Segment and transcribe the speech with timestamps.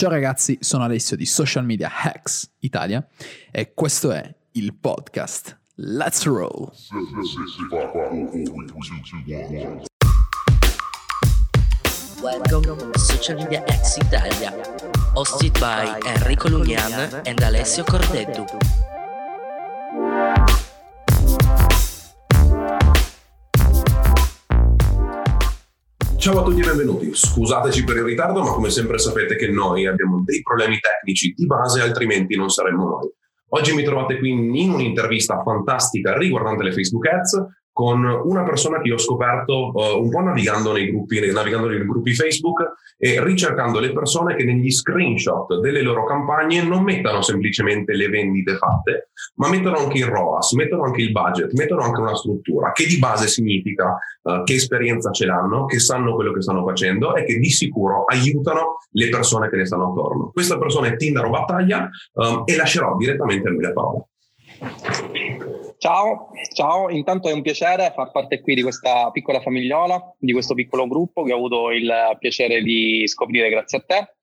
[0.00, 3.06] Ciao ragazzi, sono Alessio di Social Media Hacks Italia
[3.50, 6.72] e questo è il podcast Let's Roll.
[12.22, 14.54] Welcome to Social Media Hacks Italia,
[15.12, 18.46] hosted by Enrico Lugnan and Alessio Cordeddu.
[26.20, 27.14] Ciao a tutti e benvenuti.
[27.14, 31.46] Scusateci per il ritardo, ma come sempre sapete che noi abbiamo dei problemi tecnici di
[31.46, 33.10] base, altrimenti non saremmo noi.
[33.52, 37.46] Oggi mi trovate qui in un'intervista fantastica riguardante le Facebook Ads
[37.80, 42.12] con una persona che ho scoperto uh, un po' navigando nei, gruppi, navigando nei gruppi
[42.14, 48.10] Facebook e ricercando le persone che negli screenshot delle loro campagne non mettano semplicemente le
[48.10, 52.70] vendite fatte, ma mettono anche il ROAS, mettono anche il budget, mettono anche una struttura
[52.72, 57.14] che di base significa uh, che esperienza ce l'hanno, che sanno quello che stanno facendo
[57.14, 60.32] e che di sicuro aiutano le persone che ne stanno attorno.
[60.34, 64.04] Questa persona è Tindaro Battaglia um, e lascerò direttamente a lui la parola.
[65.82, 70.52] Ciao, ciao, intanto è un piacere far parte qui di questa piccola famigliola, di questo
[70.52, 74.14] piccolo gruppo che ho avuto il piacere di scoprire grazie a te.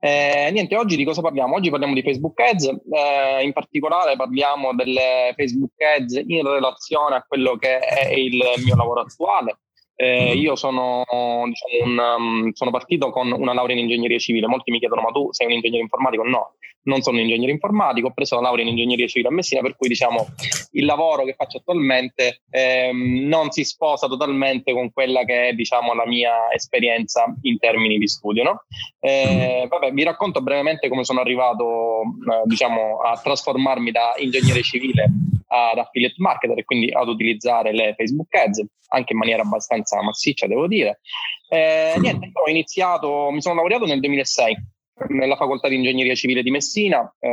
[0.00, 1.54] Eh, niente, oggi di cosa parliamo?
[1.54, 7.22] Oggi parliamo di Facebook Ads, eh, in particolare parliamo delle Facebook Ads in relazione a
[7.22, 9.60] quello che è il mio lavoro attuale,
[9.96, 10.38] eh, mm-hmm.
[10.38, 11.04] io sono,
[11.46, 14.48] diciamo, un, um, sono, partito con una laurea in ingegneria civile.
[14.48, 16.24] Molti mi chiedono: ma tu sei un ingegnere informatico?
[16.24, 18.08] No, non sono un ingegnere informatico.
[18.08, 20.26] Ho preso la laurea in ingegneria civile a Messina, per cui diciamo
[20.72, 25.94] il lavoro che faccio attualmente ehm, non si sposa totalmente con quella che è diciamo,
[25.94, 28.42] la mia esperienza in termini di studio.
[28.42, 28.64] No?
[28.98, 29.68] Eh, mm-hmm.
[29.68, 35.08] vabbè, vi racconto brevemente come sono arrivato eh, diciamo, a trasformarmi da ingegnere civile
[35.46, 40.46] ad affiliate marketer e quindi ad utilizzare le Facebook Ads anche in maniera abbastanza massiccia,
[40.46, 41.00] devo dire.
[41.48, 44.72] Eh, niente, ho iniziato, mi sono laureato nel 2006
[45.08, 47.28] nella facoltà di ingegneria civile di Messina eh,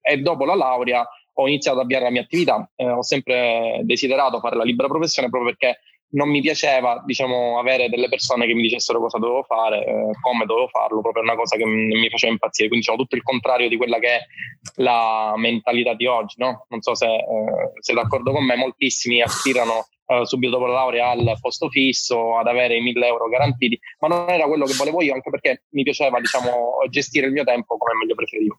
[0.00, 1.06] e dopo la laurea
[1.40, 2.68] ho iniziato ad avviare la mia attività.
[2.74, 5.80] Eh, ho sempre desiderato fare la libera professione proprio perché
[6.10, 10.46] non mi piaceva diciamo, avere delle persone che mi dicessero cosa dovevo fare, eh, come
[10.46, 12.68] dovevo farlo, proprio una cosa che mi, mi faceva impazzire.
[12.68, 14.20] Quindi diciamo tutto il contrario di quella che è
[14.76, 16.36] la mentalità di oggi.
[16.38, 16.66] No?
[16.70, 21.10] Non so se eh, sei d'accordo con me, moltissimi aspirano eh, subito dopo la laurea
[21.10, 25.02] al posto fisso, ad avere i 1000 euro garantiti, ma non era quello che volevo
[25.02, 28.58] io, anche perché mi piaceva diciamo, gestire il mio tempo come meglio preferivo.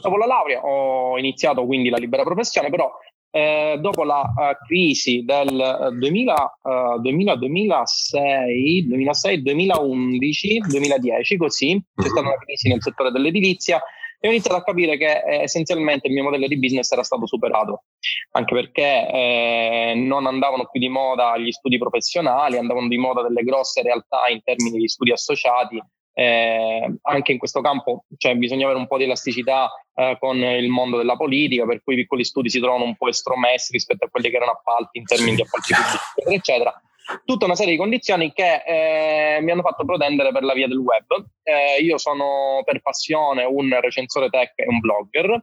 [0.00, 2.90] Dopo la laurea ho iniziato quindi la libera professione, però
[3.30, 12.02] eh, dopo la uh, crisi del 2000, uh, 2000, 2006, 2006, 2011, 2010, così, c'è
[12.02, 12.08] mhm.
[12.08, 13.82] stata una crisi nel settore dell'edilizia
[14.20, 17.26] e ho iniziato a capire che eh, essenzialmente il mio modello di business era stato
[17.26, 17.84] superato,
[18.32, 23.42] anche perché eh, non andavano più di moda gli studi professionali, andavano di moda delle
[23.42, 25.80] grosse realtà in termini di studi associati
[26.18, 30.68] eh, anche in questo campo cioè, bisogna avere un po' di elasticità eh, con il
[30.68, 34.08] mondo della politica, per cui i piccoli studi si trovano un po' estromessi rispetto a
[34.08, 36.82] quelli che erano appalti in termini di appalti pubblici, eccetera, eccetera.
[37.24, 40.78] Tutta una serie di condizioni che eh, mi hanno fatto protendere per la via del
[40.78, 41.06] web.
[41.42, 45.42] Eh, io sono per passione un recensore tech e un blogger.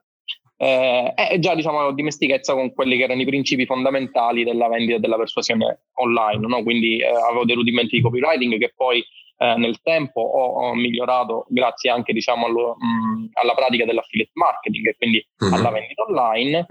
[0.58, 4.98] Eh, e già diciamo ho dimestichezza con quelli che erano i principi fondamentali della vendita
[4.98, 6.64] e della persuasione online, no?
[6.64, 9.04] quindi eh, avevo dei rudimenti di copywriting che poi
[9.38, 14.88] eh, nel tempo ho, ho, migliorato grazie anche diciamo, allo, mh, alla pratica dell'affiliate marketing
[14.88, 15.54] e quindi mm-hmm.
[15.54, 16.66] alla vendita online.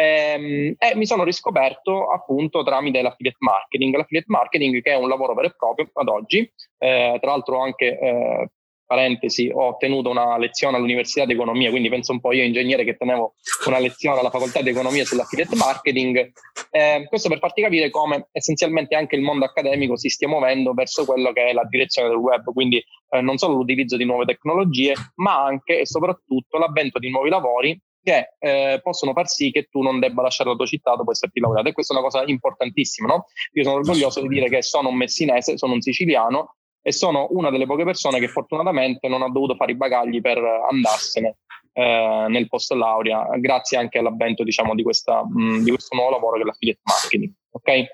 [0.00, 5.34] Ehm, e mi sono riscoperto appunto tramite l'affiliate marketing, l'affiliate marketing che è un lavoro
[5.34, 8.50] vero e proprio ad oggi, eh, tra l'altro anche eh,
[8.86, 12.96] parentesi, ho ottenuto una lezione all'Università di Economia, quindi penso un po' io ingegnere che
[12.96, 13.34] tenevo
[13.66, 16.32] una lezione alla Facoltà di Economia sull'affiliate marketing.
[16.70, 21.04] Eh, questo per farti capire come essenzialmente anche il mondo accademico si stia muovendo verso
[21.04, 24.94] quello che è la direzione del web, quindi eh, non solo l'utilizzo di nuove tecnologie,
[25.16, 29.82] ma anche e soprattutto l'avvento di nuovi lavori che eh, possono far sì che tu
[29.82, 33.08] non debba lasciare la tua città dopo esserti laureato e questa è una cosa importantissima,
[33.08, 33.26] no?
[33.52, 37.50] Io sono orgoglioso di dire che sono un messinese, sono un siciliano e sono una
[37.50, 41.36] delle poche persone che fortunatamente non ha dovuto fare i bagagli per andarsene
[41.72, 46.36] eh, nel post laurea, grazie anche all'avvento diciamo, di, questa, mh, di questo nuovo lavoro
[46.36, 47.32] che è l'affiliate marketing.
[47.50, 47.86] Okay?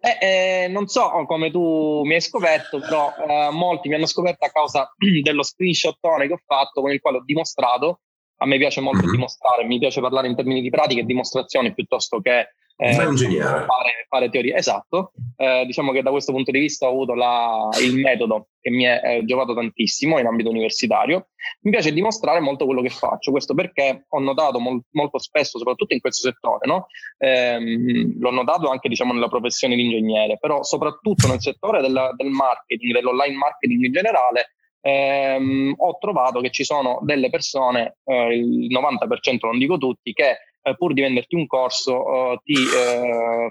[0.00, 4.44] Eh, eh, non so come tu mi hai scoperto, però eh, molti mi hanno scoperto
[4.44, 8.00] a causa dello screenshot che ho fatto con il quale ho dimostrato.
[8.42, 9.12] A me piace molto mm-hmm.
[9.12, 12.48] dimostrare, mi piace parlare in termini di pratiche e dimostrazioni piuttosto che
[12.82, 14.56] eh, fare, fare, teoria.
[14.56, 18.70] Esatto, eh, diciamo che da questo punto di vista ho avuto la, il metodo che
[18.70, 21.28] mi è eh, giovato tantissimo in ambito universitario.
[21.60, 25.92] Mi piace dimostrare molto quello che faccio, questo perché ho notato mol, molto spesso, soprattutto
[25.92, 26.86] in questo settore, no?
[27.18, 32.30] ehm, l'ho notato anche diciamo, nella professione di ingegnere, però soprattutto nel settore della, del
[32.30, 38.70] marketing, dell'online marketing in generale, ehm, ho trovato che ci sono delle persone, eh, il
[38.70, 42.54] 90% non dico tutti, che eh, pur di venderti un corso eh, ti,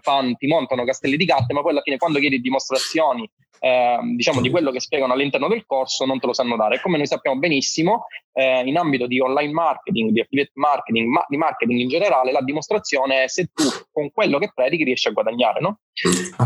[0.01, 3.29] fan, ti montano castelli di carte, ma poi alla fine quando chiedi dimostrazioni
[3.59, 6.79] eh, diciamo di quello che spiegano all'interno del corso non te lo sanno dare.
[6.81, 11.37] Come noi sappiamo benissimo, eh, in ambito di online marketing, di affiliate marketing, ma di
[11.37, 15.59] marketing in generale, la dimostrazione è se tu con quello che predichi riesci a guadagnare,
[15.59, 15.79] no?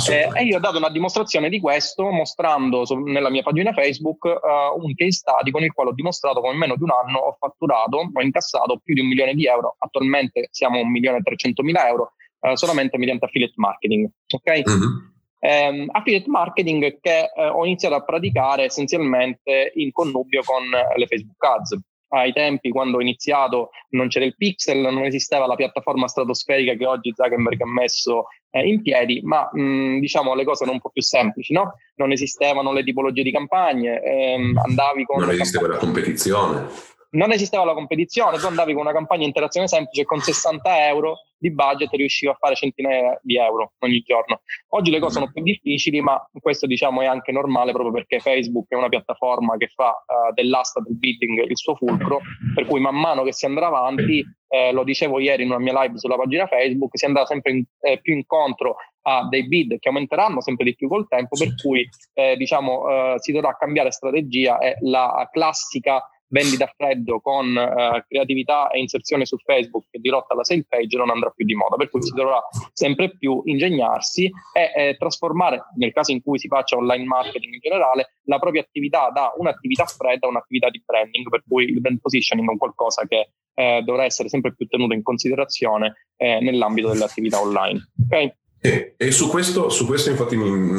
[0.10, 4.24] Eh, e io ho dato una dimostrazione di questo mostrando su, nella mia pagina Facebook
[4.24, 7.20] uh, un case study con il quale ho dimostrato come in meno di un anno
[7.20, 11.18] ho fatturato, ho incassato più di un milione di euro, attualmente siamo a un milione
[11.18, 14.10] e trecentomila euro uh, solamente mediante affiliate marketing.
[14.34, 14.62] Ok?
[14.70, 15.12] Mm-hmm
[15.44, 21.06] ehm, affiliate marketing che eh, ho iniziato a praticare essenzialmente in connubio con eh, le
[21.06, 21.78] Facebook Ads.
[22.14, 26.86] Ai tempi, quando ho iniziato, non c'era il pixel, non esisteva la piattaforma stratosferica che
[26.86, 30.92] oggi Zuckerberg ha messo eh, in piedi, ma mh, diciamo le cose erano un po'
[30.92, 31.74] più semplici, no?
[31.96, 35.22] Non esistevano le tipologie di campagne, ehm, andavi con...
[35.22, 36.68] Non esisteva la competizione
[37.14, 41.52] non esisteva la competizione, tu andavi con una campagna interazione semplice con 60 euro di
[41.52, 44.42] budget riuscivi a fare centinaia di euro ogni giorno.
[44.70, 48.68] Oggi le cose sono più difficili, ma questo diciamo è anche normale proprio perché Facebook
[48.70, 52.22] è una piattaforma che fa uh, dell'asta del bidding il suo fulcro,
[52.56, 55.82] per cui man mano che si andrà avanti, eh, lo dicevo ieri in una mia
[55.82, 59.90] live sulla pagina Facebook, si andrà sempre in, eh, più incontro a dei bid che
[59.90, 64.60] aumenteranno sempre di più col tempo, per cui eh, diciamo eh, si dovrà cambiare strategia
[64.60, 70.44] e la classica vendita a freddo con uh, creatività e inserzione su Facebook dirotta alla
[70.44, 72.42] sale page non andrà più di moda, per cui si dovrà
[72.74, 77.60] sempre più ingegnarsi e eh, trasformare, nel caso in cui si faccia online marketing in
[77.60, 82.00] generale, la propria attività da un'attività fredda a un'attività di branding, per cui il brand
[82.00, 86.90] positioning è un qualcosa che eh, dovrà essere sempre più tenuto in considerazione eh, nell'ambito
[86.90, 87.92] delle attività online.
[88.06, 88.34] Okay?
[88.66, 90.38] E, e su, questo, su, questo, infatti,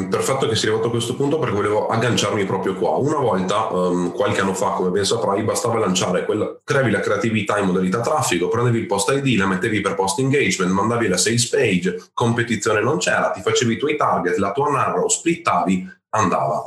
[0.09, 2.95] perfetto che sia arrivato a questo punto perché volevo agganciarmi proprio qua.
[2.95, 7.59] Una volta, um, qualche anno fa, come ben saprai, bastava lanciare quella, creavi la creatività
[7.59, 11.47] in modalità traffico, prendevi il post ID, la mettevi per post engagement, mandavi la sales
[11.47, 16.65] page, competizione non c'era, ti facevi i tuoi target, la tua narrow, splittavi, andava.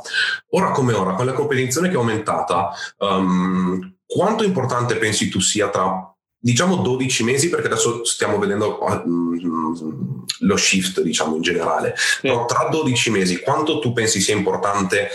[0.51, 5.67] Ora come ora, con la competizione che è aumentata, um, quanto importante pensi tu sia
[5.67, 12.21] tra diciamo 12 mesi perché adesso stiamo vedendo uh, lo shift diciamo in generale sì.
[12.21, 15.09] però tra 12 mesi quanto tu pensi sia importante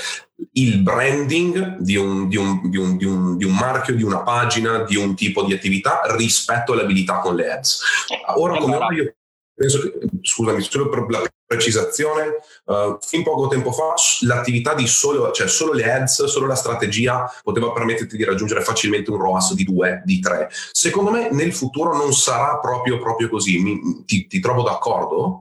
[0.53, 4.97] il branding di un, di, un, di, un, di un, marchio, di una pagina, di
[4.97, 7.81] un tipo di attività rispetto alle abilità con le ads.
[8.37, 9.15] Ora come ora io
[9.55, 9.93] penso che,
[10.23, 15.73] scusami, solo per la precisazione, uh, fin poco tempo fa l'attività di solo, cioè solo
[15.73, 20.19] le ads, solo la strategia poteva permetterti di raggiungere facilmente un ROAS di 2, di
[20.21, 20.49] 3.
[20.73, 23.59] Secondo me nel futuro non sarà proprio, proprio così.
[23.59, 25.41] Mi, ti, ti trovo d'accordo?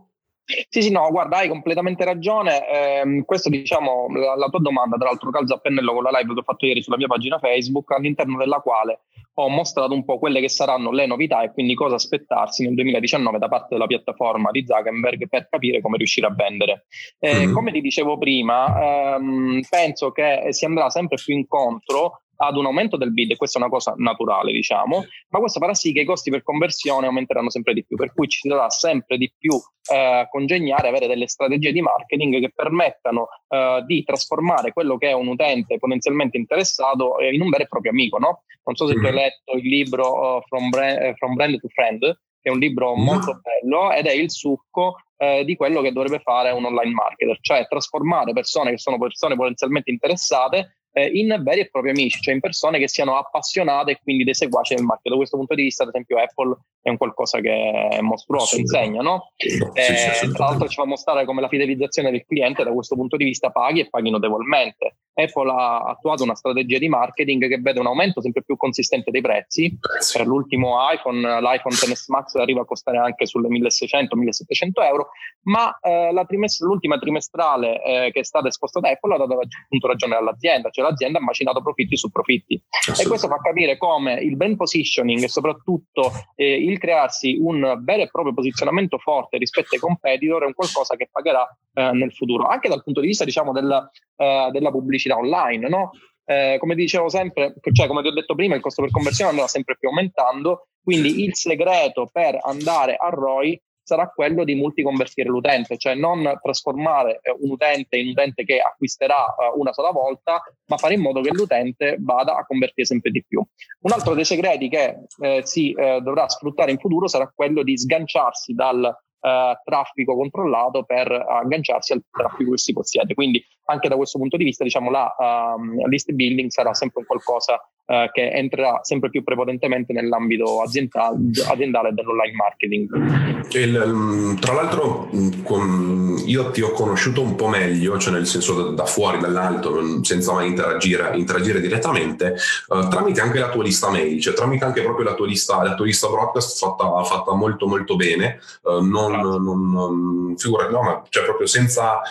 [0.69, 2.67] Sì, sì, no, guarda, hai completamente ragione.
[2.67, 6.33] Eh, questo, diciamo, la, la, tua domanda, tra l'altro, calza a pennello con la live
[6.33, 8.99] che ho fatto ieri sulla mia pagina Facebook, all'interno della quale
[9.35, 13.39] ho mostrato un po' quelle che saranno le novità e quindi cosa aspettarsi nel 2019
[13.39, 16.85] da parte della piattaforma di Zuckerberg per capire come riuscire a vendere.
[17.19, 17.53] Eh, mm-hmm.
[17.53, 22.97] Come ti dicevo prima, ehm, penso che si andrà sempre più incontro ad un aumento
[22.97, 26.05] del bid e questa è una cosa naturale diciamo ma questo farà sì che i
[26.05, 29.53] costi per conversione aumenteranno sempre di più per cui ci dovrà sempre di più
[29.91, 35.13] eh, congegnare avere delle strategie di marketing che permettano eh, di trasformare quello che è
[35.13, 38.43] un utente potenzialmente interessato eh, in un vero e proprio amico no?
[38.63, 39.15] non so se tu hai mm-hmm.
[39.15, 42.93] letto il libro uh, From, Brand, eh, From, Brand, to Friend che è un libro
[42.93, 43.05] mm-hmm.
[43.05, 47.37] molto bello ed è il succo eh, di quello che dovrebbe fare un online marketer,
[47.39, 52.33] cioè trasformare persone che sono persone potenzialmente interessate eh, in veri e propri amici, cioè
[52.33, 55.11] in persone che siano appassionate e quindi dei seguaci del marchio.
[55.11, 59.01] Da questo punto di vista, ad esempio, Apple è un qualcosa che è mostruoso, insegna,
[59.01, 59.31] no?
[59.37, 63.23] Eh, tra l'altro ci fa mostrare come la fidelizzazione del cliente da questo punto di
[63.23, 64.97] vista paghi e paghi notevolmente.
[65.13, 69.21] Apple ha attuato una strategia di marketing che vede un aumento sempre più consistente dei
[69.21, 69.77] prezzi.
[70.11, 75.09] Per l'ultimo iPhone, l'iPhone XS Max arriva a costare anche sulle 1600-1700 euro,
[75.43, 79.87] ma eh, trimest- l'ultima trimestrale eh, che è stata esposta da Apple ha dato appunto
[79.87, 82.61] ragione all'azienda, cioè l'azienda ha macinato profitti su profitti.
[82.99, 88.03] E questo fa capire come il brand positioning e soprattutto eh, il crearsi un vero
[88.03, 92.47] e proprio posizionamento forte rispetto ai competitor è un qualcosa che pagherà eh, nel futuro,
[92.47, 95.91] anche dal punto di vista diciamo del, eh, della pubblicità online, no?
[96.25, 99.47] Eh, come dicevo sempre, cioè come ti ho detto prima, il costo per conversione andrà
[99.47, 105.77] sempre più aumentando, quindi il segreto per andare a ROI sarà quello di multiconvertire l'utente,
[105.77, 110.41] cioè non trasformare eh, un utente in un utente che acquisterà uh, una sola volta,
[110.67, 113.43] ma fare in modo che l'utente vada a convertire sempre di più.
[113.81, 117.77] Un altro dei segreti che eh, si eh, dovrà sfruttare in futuro sarà quello di
[117.77, 118.83] sganciarsi dal
[119.23, 119.29] uh,
[119.63, 123.13] traffico controllato per agganciarsi al traffico che si possiede.
[123.13, 127.05] Quindi anche da questo punto di vista diciamo la um, list building sarà sempre un
[127.05, 133.55] qualcosa uh, che entrerà sempre più prepotentemente nell'ambito aziendale, aziendale dell'online marketing.
[133.55, 135.09] Il, mm, tra l'altro
[135.43, 140.33] con, io ti ho conosciuto un po' meglio, cioè nel senso da, fuori, dall'alto, senza
[140.33, 142.35] mai interagire, interagire direttamente,
[142.67, 145.75] uh, tramite anche la tua lista mail, cioè tramite anche proprio la tua lista, la
[145.75, 151.03] tua lista broadcast fatta, fatta molto molto bene, uh, non, non, non figura, no, ma
[151.09, 152.01] cioè proprio senza,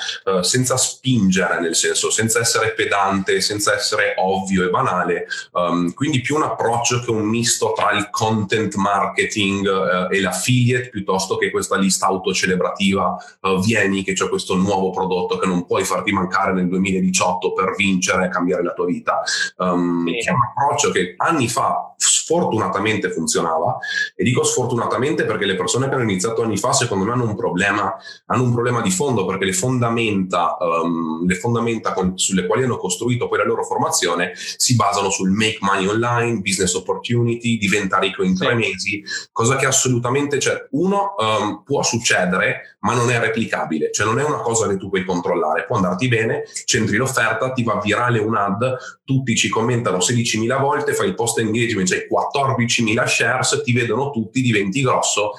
[0.43, 5.27] senza spingere nel senso senza essere pedante, senza essere ovvio e banale,
[5.71, 10.89] um, quindi più un approccio che un misto tra il content marketing uh, e l'affiliate
[10.91, 15.85] piuttosto che questa lista autocelebrativa uh, vieni che c'è questo nuovo prodotto che non puoi
[15.85, 19.23] farti mancare nel 2018 per vincere e cambiare la tua vita.
[19.57, 20.19] Um, sì.
[20.19, 21.95] Che è un approccio che anni fa
[22.33, 23.77] sfortunatamente funzionava
[24.17, 27.37] e dico sfortunatamente perché le persone che hanno iniziato anni fa secondo me hanno un
[27.37, 27.95] problema,
[28.27, 32.79] hanno un problema di fondo perché le fondamenta, um, le fondamenta con, sulle quali hanno
[32.79, 38.23] costruito poi la loro formazione si basano sul make money online, business opportunity, diventare ricco
[38.23, 38.55] in tre sì.
[38.55, 44.19] mesi, cosa che assolutamente, cioè uno um, può succedere ma non è replicabile, cioè non
[44.19, 48.19] è una cosa che tu puoi controllare, può andarti bene, centri l'offerta, ti va virale
[48.19, 53.73] un ad, tutti ci commentano 16.000 volte, fai il post engagement, c'hai 14.000 shares, ti
[53.73, 55.33] vedono tutti, diventi grosso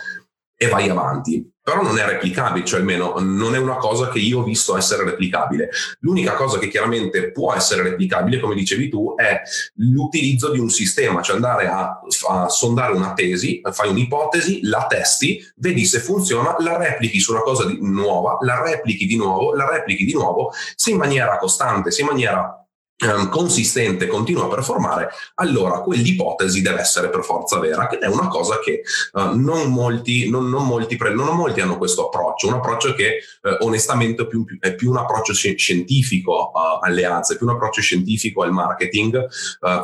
[0.56, 1.52] e vai avanti.
[1.64, 5.06] Però non è replicabile, cioè almeno non è una cosa che io ho visto essere
[5.06, 5.70] replicabile.
[6.00, 9.42] L'unica cosa che chiaramente può essere replicabile, come dicevi tu, è
[9.76, 15.42] l'utilizzo di un sistema, cioè andare a, a sondare una tesi, fai un'ipotesi, la testi,
[15.56, 19.70] vedi se funziona, la replichi su una cosa di, nuova, la replichi di nuovo, la
[19.70, 22.63] replichi di nuovo, se in maniera costante, se in maniera
[22.96, 28.28] Ehm, consistente continua a performare, allora quell'ipotesi deve essere per forza vera, che è una
[28.28, 28.84] cosa che
[29.14, 33.20] uh, non, molti, non, non, molti pre- non molti hanno questo approccio, un approccio che
[33.42, 37.82] uh, onestamente è più, è più, un approccio scientifico uh, alle è più un approccio
[37.82, 39.28] scientifico al marketing,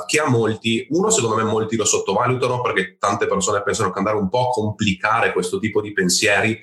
[0.05, 4.17] che a molti, uno secondo me molti lo sottovalutano perché tante persone pensano che andare
[4.17, 6.59] un po' a complicare questo tipo di pensieri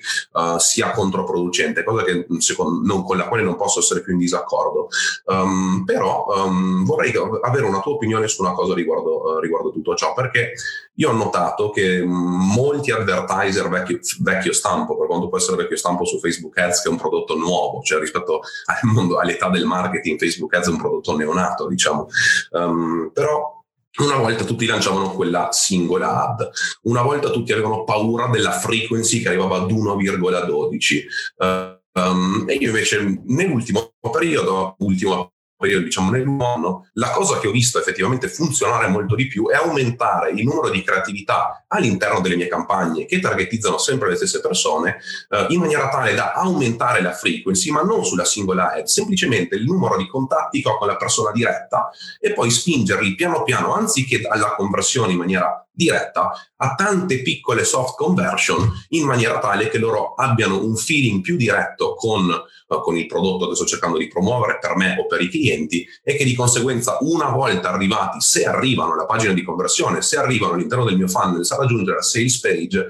[0.57, 4.87] sia controproducente, cosa che, secondo, con la quale non posso essere più in disaccordo.
[5.25, 9.95] Um, però um, vorrei avere una tua opinione su una cosa riguardo, uh, riguardo, tutto
[9.95, 10.53] ciò, perché
[10.95, 16.05] io ho notato che molti advertiser vecchio, vecchio, stampo, per quanto può essere vecchio stampo
[16.05, 20.19] su Facebook Ads, che è un prodotto nuovo, cioè rispetto al mondo, all'età del marketing,
[20.19, 22.07] Facebook Ads è un prodotto neonato, diciamo,
[22.51, 23.55] um, però
[23.99, 26.47] una volta tutti lanciavano quella singola ad,
[26.83, 31.05] una volta tutti avevano paura della frequency che arrivava ad 1,12.
[31.37, 37.51] Uh, Um, e io invece nell'ultimo periodo, ultimo periodo diciamo nell'anno, la cosa che ho
[37.51, 42.47] visto effettivamente funzionare molto di più è aumentare il numero di creatività all'interno delle mie
[42.47, 44.97] campagne che targetizzano sempre le stesse persone
[45.29, 49.65] eh, in maniera tale da aumentare la frequency ma non sulla singola ad, semplicemente il
[49.65, 54.21] numero di contatti che ho con la persona diretta e poi spingerli piano piano anziché
[54.27, 60.15] alla conversione in maniera diretta a tante piccole soft conversion in maniera tale che loro
[60.15, 64.57] abbiano un feeling più diretto con, uh, con il prodotto che sto cercando di promuovere
[64.59, 68.93] per me o per i clienti e che di conseguenza una volta arrivati, se arrivano
[68.93, 72.87] alla pagina di conversione, se arrivano all'interno del mio funnel, sa raggiungere la sales page,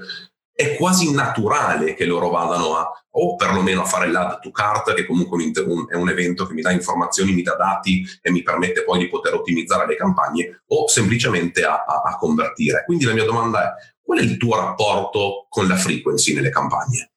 [0.60, 5.06] è quasi naturale che loro vadano a o perlomeno a fare l'add to cart, che
[5.06, 5.40] comunque
[5.88, 9.08] è un evento che mi dà informazioni, mi dà dati e mi permette poi di
[9.08, 12.82] poter ottimizzare le campagne, o semplicemente a, a, a convertire.
[12.84, 17.12] Quindi la mia domanda è, qual è il tuo rapporto con la frequency nelle campagne?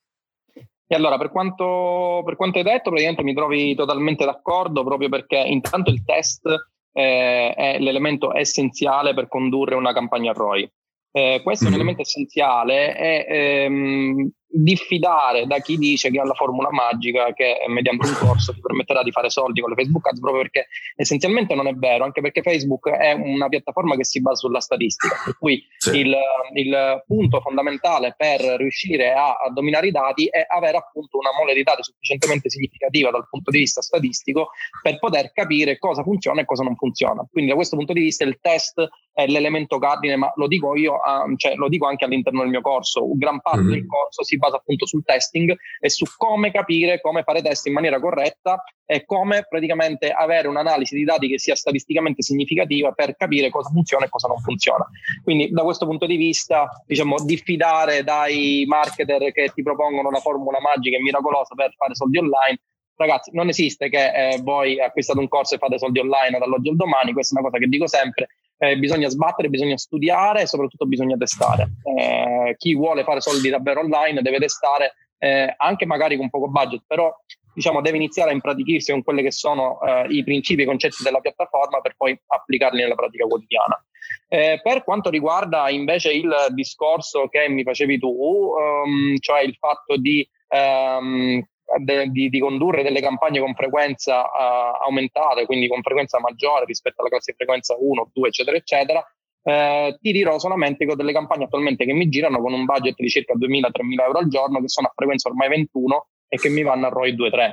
[0.86, 5.38] E allora, per quanto, per quanto hai detto, praticamente mi trovi totalmente d'accordo, proprio perché
[5.38, 6.46] intanto il test
[6.94, 10.72] eh, è l'elemento essenziale per condurre una campagna ROI.
[11.12, 16.34] Eh, questo è un elemento essenziale e ehm, diffidare da chi dice che ha la
[16.34, 20.20] formula magica che mediante un corso ti permetterà di fare soldi con le Facebook Ads
[20.20, 24.38] proprio perché essenzialmente non è vero, anche perché Facebook è una piattaforma che si basa
[24.38, 26.00] sulla statistica, per cui sì.
[26.00, 26.16] il,
[26.54, 31.54] il, punto fondamentale per riuscire a, a, dominare i dati è avere appunto una mole
[31.54, 34.50] di dati sufficientemente significativa dal punto di vista statistico
[34.82, 37.26] per poter capire cosa funziona e cosa non funziona.
[37.30, 41.00] Quindi da questo punto di vista il test è l'elemento cardine, ma lo dico io,
[41.36, 43.72] cioè, lo dico anche all'interno del mio corso, gran parte mm-hmm.
[43.72, 47.74] del corso si basa appunto sul testing e su come capire come fare test in
[47.74, 53.50] maniera corretta e come praticamente avere un'analisi di dati che sia statisticamente significativa per capire
[53.50, 54.86] cosa funziona e cosa non funziona.
[55.24, 60.60] Quindi da questo punto di vista, diciamo, diffidare dai marketer che ti propongono una formula
[60.60, 62.60] magica e miracolosa per fare soldi online
[63.02, 66.76] ragazzi, non esiste che eh, voi acquistate un corso e fate soldi online dall'oggi al
[66.76, 68.28] domani, questa è una cosa che dico sempre,
[68.64, 71.68] eh, bisogna sbattere, bisogna studiare e soprattutto bisogna testare.
[71.84, 76.84] Eh, chi vuole fare soldi davvero online deve testare eh, anche magari con poco budget,
[76.86, 77.12] però
[77.56, 81.02] diciamo deve iniziare a impratichirsi con quelli che sono eh, i principi e i concetti
[81.02, 83.84] della piattaforma per poi applicarli nella pratica quotidiana.
[84.28, 89.98] Eh, per quanto riguarda invece il discorso che mi facevi tu, um, cioè il fatto
[89.98, 91.44] di um,
[91.80, 97.02] de, di, di, condurre delle campagne con frequenza uh, aumentata, quindi con frequenza maggiore rispetto
[97.02, 99.06] alla classe frequenza 1, 2, eccetera, eccetera,
[99.44, 102.96] eh, ti dirò solamente che ho delle campagne attualmente che mi girano con un budget
[102.96, 106.62] di circa 2.000-3.000 euro al giorno, che sono a frequenza ormai 21 e che mi
[106.62, 107.50] vanno a ROI 2-3.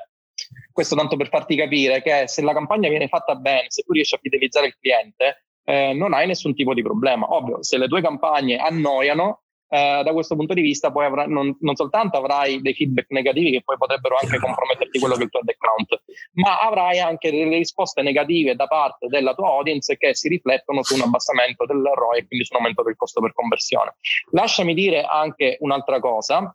[0.72, 4.14] Questo tanto per farti capire che se la campagna viene fatta bene, se tu riesci
[4.14, 7.26] a fidelizzare il cliente, eh, non hai nessun tipo di problema.
[7.34, 11.56] Ovvio, se le tue campagne annoiano, eh, da questo punto di vista poi avrai, non,
[11.60, 15.30] non, soltanto avrai dei feedback negativi che poi potrebbero anche comprometterti quello che è il
[15.30, 16.02] tuo ad account,
[16.34, 20.94] ma avrai anche delle risposte negative da parte della tua audience che si riflettono su
[20.94, 23.96] un abbassamento del ROI e quindi su un aumento del costo per conversione.
[24.32, 26.54] Lasciami dire anche un'altra cosa,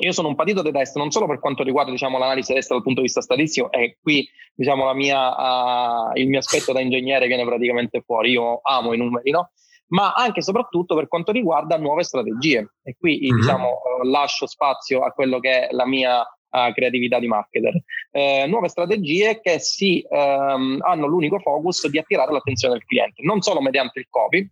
[0.00, 2.84] io sono un patito di test non solo per quanto riguarda diciamo, l'analisi destra dal
[2.84, 7.44] punto di vista statistico, e qui diciamo, mia, uh, il mio aspetto da ingegnere viene
[7.44, 8.30] praticamente fuori.
[8.30, 9.50] Io amo i numeri, no?
[9.88, 12.74] Ma anche e soprattutto per quanto riguarda nuove strategie.
[12.82, 13.40] E qui mm-hmm.
[13.40, 17.82] diciamo, eh, lascio spazio a quello che è la mia uh, creatività di marketer.
[18.10, 23.40] Eh, nuove strategie che si um, hanno l'unico focus di attirare l'attenzione del cliente, non
[23.40, 24.48] solo mediante il copy.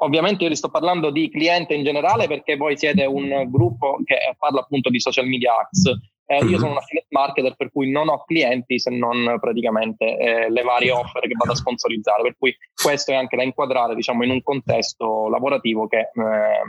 [0.00, 4.16] Ovviamente io vi sto parlando di cliente in generale perché voi siete un gruppo che
[4.38, 5.92] parla appunto di social media ads
[6.30, 10.50] eh, io sono un affiliate marketer per cui non ho clienti se non praticamente eh,
[10.50, 14.24] le varie offer che vado a sponsorizzare, per cui questo è anche da inquadrare diciamo,
[14.24, 16.10] in un contesto lavorativo che eh,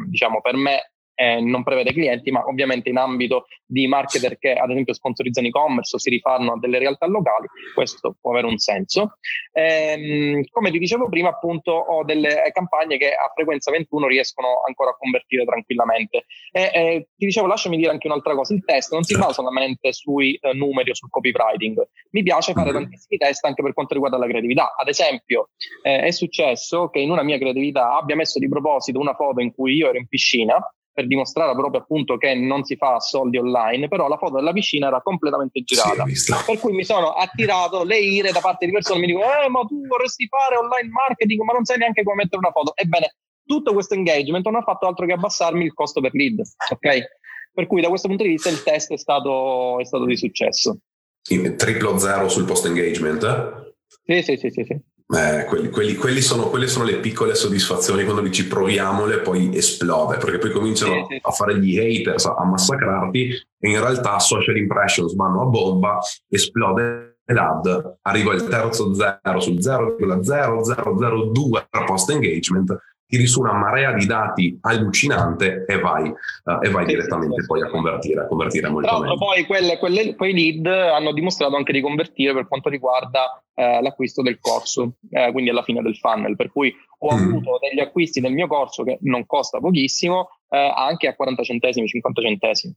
[0.08, 4.70] diciamo, per me eh, non prevede clienti, ma ovviamente in ambito di marketer che ad
[4.70, 9.18] esempio sponsorizzano e-commerce o si rifanno a delle realtà locali, questo può avere un senso.
[9.52, 14.92] Ehm, come ti dicevo prima, appunto, ho delle campagne che a frequenza 21 riescono ancora
[14.92, 16.24] a convertire tranquillamente.
[16.54, 19.92] E, e ti dicevo, lasciami dire anche un'altra cosa, il test non si basa solamente
[19.92, 22.82] sui eh, numeri o sul copywriting, mi piace fare mm-hmm.
[22.82, 24.74] tantissimi test anche per quanto riguarda la creatività.
[24.74, 25.50] Ad esempio,
[25.84, 29.54] eh, è successo che in una mia creatività abbia messo di proposito una foto in
[29.54, 30.58] cui io ero in piscina
[31.00, 34.88] per dimostrare proprio appunto che non si fa soldi online, però la foto della piscina
[34.88, 36.06] era completamente girata.
[36.08, 39.32] Sì, per cui mi sono attirato le ire da parte di persone che mi dicono
[39.32, 42.76] eh ma tu vorresti fare online marketing ma non sai neanche come mettere una foto.
[42.76, 47.18] Ebbene, tutto questo engagement non ha fatto altro che abbassarmi il costo per lead, ok?
[47.54, 50.80] Per cui da questo punto di vista il test è stato, è stato di successo.
[51.22, 53.74] Triplo zero sul post engagement?
[54.06, 54.64] Sì, sì, sì, sì.
[54.66, 54.82] sì.
[55.12, 60.18] Eh, quelli, quelli, quelli sono, quelle sono le piccole soddisfazioni quando dici proviamole poi esplode
[60.18, 65.42] perché poi cominciano a fare gli haters a massacrarti e in realtà social impressions vanno
[65.42, 72.78] a bomba esplode l'ad arriva il terzo zero sul 0,0002 per post engagement
[73.10, 77.48] tiri su una marea di dati allucinante e vai, uh, e vai sì, direttamente sì,
[77.48, 81.56] poi a convertire, a convertire molto Tra l'altro poi quelle, quelle, quei lead hanno dimostrato
[81.56, 85.98] anche di convertire per quanto riguarda eh, l'acquisto del corso, eh, quindi alla fine del
[85.98, 87.18] funnel, per cui ho mm.
[87.18, 91.88] avuto degli acquisti nel mio corso che non costa pochissimo, eh, anche a 40 centesimi,
[91.88, 92.76] 50 centesimi.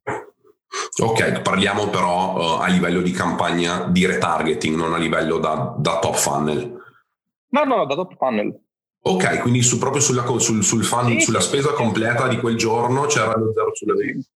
[1.03, 5.99] Ok, parliamo però uh, a livello di campagna di retargeting, non a livello da, da
[5.99, 6.81] top funnel.
[7.49, 8.59] No, no, no, da top funnel.
[9.05, 12.57] Ok, quindi su, proprio sulla, sul, sul fan, sì, sulla spesa sì, completa di quel
[12.57, 14.29] giorno c'era lo zero sulle vendite.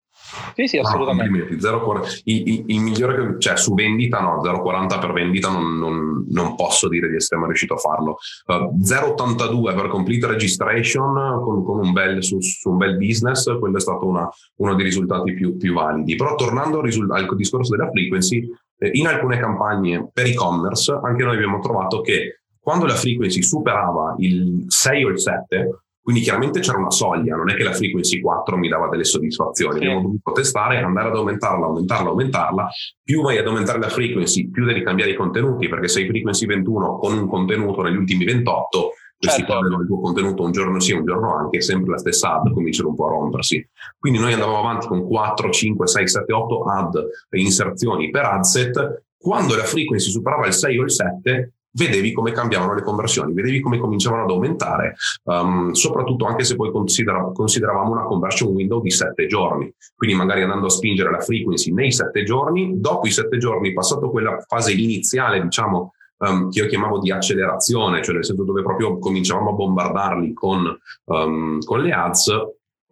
[0.56, 1.54] Sì, sì, assolutamente.
[1.54, 6.26] No, 0, il, il, il, migliore, cioè su vendita no, 0,40 per vendita non, non,
[6.30, 8.18] non, posso dire di essere mai riuscito a farlo.
[8.48, 13.78] Uh, 0,82 per complete registration con, con un bel, su, su, un bel business, quello
[13.78, 16.16] è stato una, uno dei risultati più, più validi.
[16.16, 18.50] Però tornando al, al discorso della frequency,
[18.80, 24.16] eh, in alcune campagne per e-commerce anche noi abbiamo trovato che quando la frequency superava
[24.18, 28.20] il 6 o il 7, quindi chiaramente c'era una soglia, non è che la frequency
[28.20, 29.86] 4 mi dava delle soddisfazioni, sì.
[29.86, 32.68] abbiamo dovuto testare, andare ad aumentarla, aumentarla, aumentarla,
[33.04, 36.48] più vai ad aumentare la frequency, più devi cambiare i contenuti, perché se hai frequency
[36.48, 39.54] 21 con un contenuto negli ultimi 28, questi certo.
[39.54, 42.90] togliono il tuo contenuto un giorno sì, un giorno anche, sempre la stessa ad cominciano
[42.90, 43.70] un po' a rompersi.
[44.00, 49.04] Quindi noi andavamo avanti con 4, 5, 6, 7, 8 ad inserzioni per ad set,
[49.16, 53.60] quando la frequency superava il 6 o il 7, vedevi come cambiavano le conversioni, vedevi
[53.60, 58.92] come cominciavano ad aumentare, um, soprattutto anche se poi considera- consideravamo una conversion window di
[58.92, 63.38] sette giorni, quindi magari andando a spingere la frequency nei sette giorni, dopo i sette
[63.38, 68.44] giorni, passato quella fase iniziale, diciamo, um, che io chiamavo di accelerazione, cioè nel senso
[68.44, 72.32] dove proprio cominciavamo a bombardarli con, um, con le ads,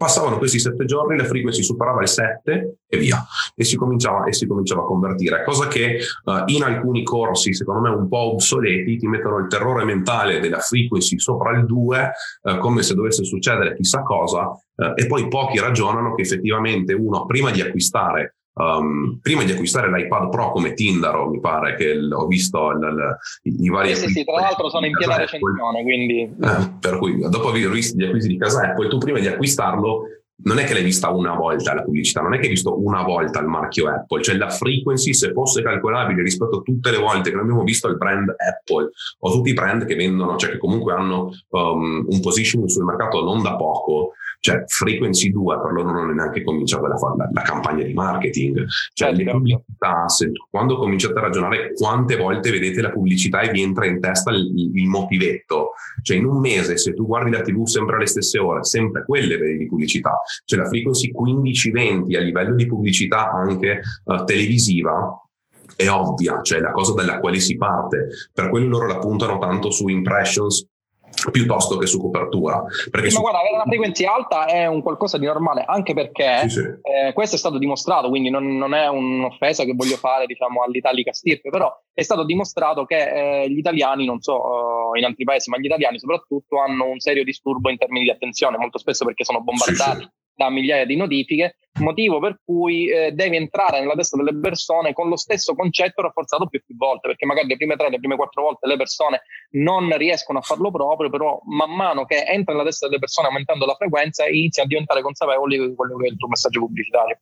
[0.04, 4.34] Passavano questi sette giorni, la frequency superava il 7 e via, e si cominciava, e
[4.34, 8.98] si cominciava a convertire, cosa che uh, in alcuni corsi, secondo me un po' obsoleti,
[8.98, 12.12] ti mettono il terrore mentale della frequency sopra il 2,
[12.42, 16.92] uh, eh, come se dovesse succedere chissà cosa, uh, e poi pochi ragionano che effettivamente
[16.92, 21.96] uno, prima di acquistare um, prima di acquistare l'iPad Pro come Tindaro, mi pare che
[21.96, 23.96] l- ho visto l- l- i, i vari...
[23.96, 26.22] Sì, sì, tra l'altro sono in piena recensione, quindi...
[26.22, 30.08] Eh, per cui dopo aver visto gli acquisti di casa Apple, tu prima di acquistarlo
[30.46, 33.04] non è che l'hai vista una volta la pubblicità, non è che hai visto una
[33.04, 37.32] volta il marchio Apple, cioè la frequency se fosse calcolabile rispetto a tutte le volte
[37.32, 38.90] che abbiamo visto il brand Apple
[39.20, 43.24] o tutti i brand che vendono, cioè che comunque hanno um, un positioning sul mercato
[43.24, 47.42] non da poco, cioè Frequency 2 per loro non è neanche cominciata la, la, la
[47.44, 52.82] campagna di marketing, cioè certo, le pubblicità, se, quando cominciate a ragionare quante volte vedete
[52.82, 56.94] la pubblicità e vi entra in testa il, il motivetto, cioè in un mese se
[56.94, 60.68] tu guardi la tv sempre alle stesse ore, sempre quelle vedi di pubblicità, cioè la
[60.68, 65.22] frequency 15-20 a livello di pubblicità anche uh, televisiva
[65.78, 68.10] è ovvia, cioè la cosa dalla quale si parte.
[68.32, 70.68] Per quello loro la puntano tanto su impressions
[71.32, 72.64] piuttosto che su copertura.
[72.90, 73.22] Perché sì, su...
[73.22, 76.60] Ma guarda, avere una frequenza alta è un qualcosa di normale, anche perché sì, sì.
[76.82, 81.14] Eh, questo è stato dimostrato, quindi non, non, è un'offesa che voglio fare diciamo, all'italica
[81.14, 85.50] stirpe, però è stato dimostrato che eh, gli italiani, non so uh, in altri paesi,
[85.50, 89.24] ma gli italiani soprattutto hanno un serio disturbo in termini di attenzione, molto spesso perché
[89.24, 94.38] sono bombardati da migliaia di notifiche, motivo per cui eh, devi entrare nella testa delle
[94.40, 97.90] persone con lo stesso concetto rafforzato più e più volte, perché magari le prime tre,
[97.90, 102.24] le prime quattro volte le persone non riescono a farlo proprio, però man mano che
[102.26, 106.08] entra nella testa delle persone aumentando la frequenza iniziano a diventare consapevoli di quello che
[106.08, 107.20] è il tuo messaggio pubblicitario.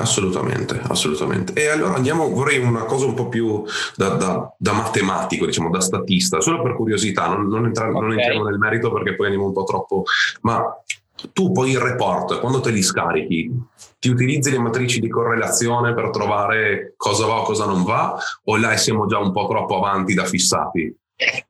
[0.00, 1.52] Assolutamente, assolutamente.
[1.52, 3.62] E allora andiamo, vorrei una cosa un po' più
[3.94, 8.00] da, da, da matematico, diciamo, da statista, solo per curiosità, non, non, entra, okay.
[8.00, 10.02] non entriamo nel merito perché poi andiamo un po' troppo,
[10.40, 10.64] ma
[11.32, 13.50] tu poi il report, quando te li scarichi,
[13.98, 18.56] ti utilizzi le matrici di correlazione per trovare cosa va o cosa non va, o
[18.56, 20.94] là siamo già un po' troppo avanti da fissati?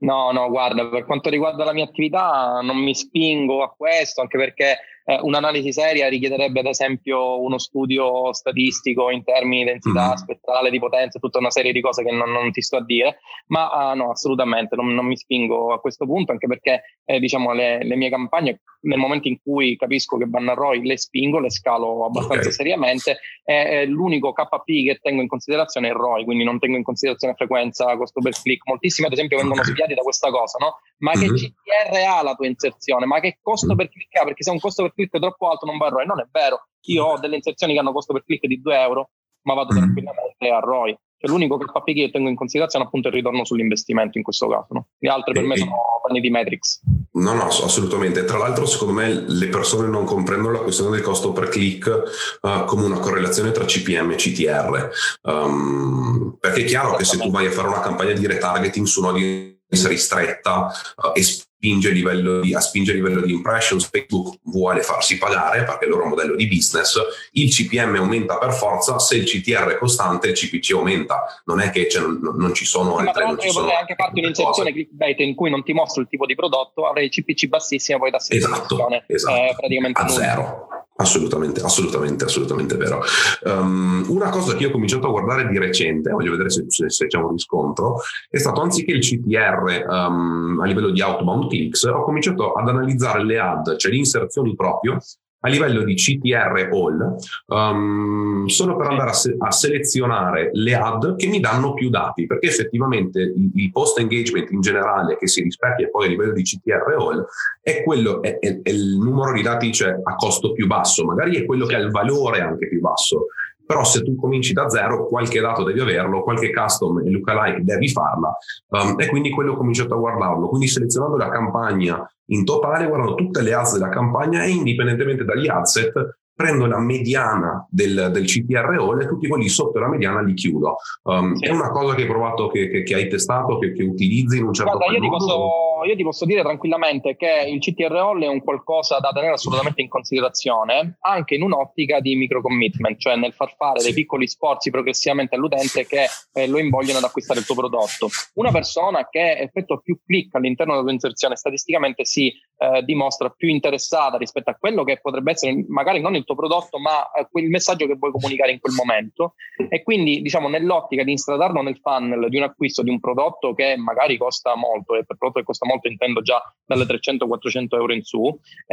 [0.01, 4.37] No, no, guarda, per quanto riguarda la mia attività non mi spingo a questo, anche
[4.37, 10.17] perché eh, un'analisi seria richiederebbe ad esempio uno studio statistico in termini di densità mm.
[10.17, 13.19] spettrale, di potenza, tutta una serie di cose che non, non ti sto a dire,
[13.49, 17.53] ma uh, no, assolutamente non, non, mi spingo a questo punto, anche perché eh, diciamo
[17.53, 21.39] le, le, mie campagne nel momento in cui capisco che vanno a ROI le spingo,
[21.39, 22.53] le scalo abbastanza okay.
[22.53, 26.83] seriamente e l'unico KP che tengo in considerazione è il ROI, quindi non tengo in
[26.83, 28.67] considerazione frequenza, costo per click.
[28.67, 29.73] Moltissimi ad esempio vengono okay.
[29.73, 30.79] spiati da questa cosa, no?
[30.99, 31.35] Ma mm-hmm.
[31.35, 33.07] che CTR ha la tua inserzione?
[33.07, 33.77] Ma che costo mm.
[33.77, 34.25] per click ha?
[34.25, 36.07] Perché se è un costo per click troppo alto non va a ROI.
[36.07, 36.69] Non è vero.
[36.87, 39.11] Io ho delle inserzioni che hanno costo per click di 2 euro,
[39.43, 39.77] ma vado mm.
[39.77, 40.99] tranquillamente a ROI.
[41.25, 44.67] Cioè, l'unico che io tengo in considerazione è appunto il ritorno sull'investimento in questo caso.
[44.71, 44.87] No?
[44.99, 46.81] Le altre per e, me sono panni di Matrix.
[47.13, 48.25] No, no, assolutamente.
[48.25, 52.65] Tra l'altro, secondo me le persone non comprendono la questione del costo per click uh,
[52.67, 54.91] come una correlazione tra CPM e CTR.
[55.23, 59.01] Um, perché è chiaro che se tu vai a fare una campagna di retargeting su
[59.01, 61.23] un'audience ristretta uh, e
[61.65, 65.85] spinge a livello di, a spinge a livello di impressions, Facebook vuole farsi pagare perché
[65.85, 66.99] è il loro modello di business,
[67.33, 71.71] il CPM aumenta per forza, se il CTR è costante il CPC aumenta, non è
[71.71, 73.05] che non, non, ci sono altre...
[73.07, 76.35] Ma tra l'altro anche farti un'inserzione clickbait in cui non ti mostro il tipo di
[76.35, 79.35] prodotto, avrei CPC bassissimo poi da esatto, esatto.
[79.35, 80.69] Eh, praticamente a zero.
[80.97, 83.03] Assolutamente, assolutamente, assolutamente vero.
[83.43, 86.89] Um, una cosa che io ho cominciato a guardare di recente, voglio vedere se, se,
[86.89, 91.83] se c'è un riscontro, è stato anziché il CTR um, a livello di outbound clicks,
[91.83, 94.99] ho cominciato ad analizzare le ad, cioè le inserzioni proprio,
[95.45, 101.17] a livello di CTR all, um, solo per andare a, se- a, selezionare le ad
[101.17, 105.43] che mi danno più dati, perché effettivamente il, il, post engagement in generale che si
[105.43, 107.27] rispecchia poi a livello di CTR all
[107.61, 111.37] è quello, è, è, è il numero di dati cioè, a costo più basso, magari
[111.37, 113.27] è quello che ha il valore anche più basso.
[113.67, 117.89] Però se tu cominci da zero, qualche dato devi averlo, qualche custom e lookalike devi
[117.89, 118.37] farla
[118.69, 120.49] um, e quindi quello ho cominciato a guardarlo.
[120.49, 125.49] Quindi selezionando la campagna in totale, guardando tutte le ads della campagna e indipendentemente dagli
[125.49, 130.77] adset prendo la mediana del, del CTRO e tutti quelli sotto la mediana li chiudo.
[131.05, 131.47] Um, sì.
[131.47, 134.45] È una cosa che hai provato, che, che, che hai testato, che, che, utilizzi in
[134.45, 135.51] un certo Guarda, io ti, posso,
[135.87, 139.89] io ti, posso, dire tranquillamente che il CTRO è un qualcosa da tenere assolutamente in
[139.89, 143.87] considerazione, anche in un'ottica di micro commitment, cioè nel far fare sì.
[143.87, 148.09] dei piccoli sforzi progressivamente all'utente che eh, lo invogliono ad acquistare il tuo prodotto.
[148.35, 153.49] Una persona che effettua più click all'interno della tua inserzione statisticamente si eh, dimostra più
[153.49, 157.29] interessata rispetto a quello che potrebbe essere magari non il il tuo prodotto, ma eh,
[157.31, 159.35] quel messaggio che vuoi comunicare in quel momento.
[159.69, 163.77] E quindi, diciamo, nell'ottica di instradarlo nel funnel di un acquisto di un prodotto che
[163.77, 168.03] magari costa molto, e per prodotto che costa molto intendo già dalle 300-400 euro in
[168.03, 168.21] su,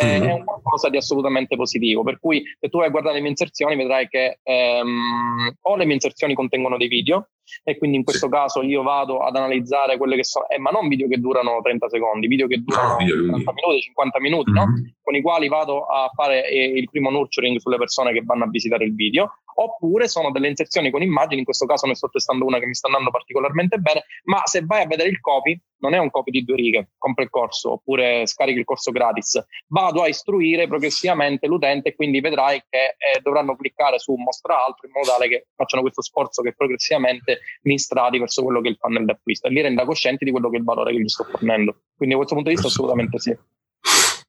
[0.03, 0.23] mm-hmm.
[0.23, 2.03] è un qualcosa di assolutamente positivo.
[2.03, 5.85] Per cui, se tu vai a guardare le mie inserzioni, vedrai che ehm, o le
[5.85, 7.27] mie inserzioni contengono dei video,
[7.63, 10.87] e quindi in questo caso io vado ad analizzare quelle che sono, eh, ma non
[10.87, 14.63] video che durano 30 secondi, video che durano no, video 40 minuti, 50 minuti, mm-hmm.
[14.63, 14.93] no?
[15.01, 18.49] con i quali vado a fare eh, il primo nurturing sulle persone che vanno a
[18.49, 22.45] visitare il video, oppure sono delle inserzioni con immagini, in questo caso ne sto testando
[22.45, 25.93] una che mi sta andando particolarmente bene, ma se vai a vedere il copy, non
[25.93, 30.01] è un copy di due righe, compra il corso oppure scarichi il corso gratis, vado
[30.01, 34.93] a istruire progressivamente l'utente e quindi vedrai che eh, dovranno cliccare su mostra altro in
[34.93, 38.77] modo tale che facciano questo sforzo che progressivamente li stradi verso quello che è il
[38.77, 41.23] funnel d'acquisto e li renda coscienti di quello che è il valore che gli sto
[41.23, 41.81] fornendo.
[41.95, 43.35] Quindi da questo punto di vista assolutamente sì.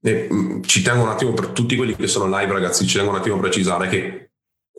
[0.04, 3.12] E, mm, ci tengo un attimo per tutti quelli che sono live, ragazzi, ci tengo
[3.12, 4.21] un attimo a precisare che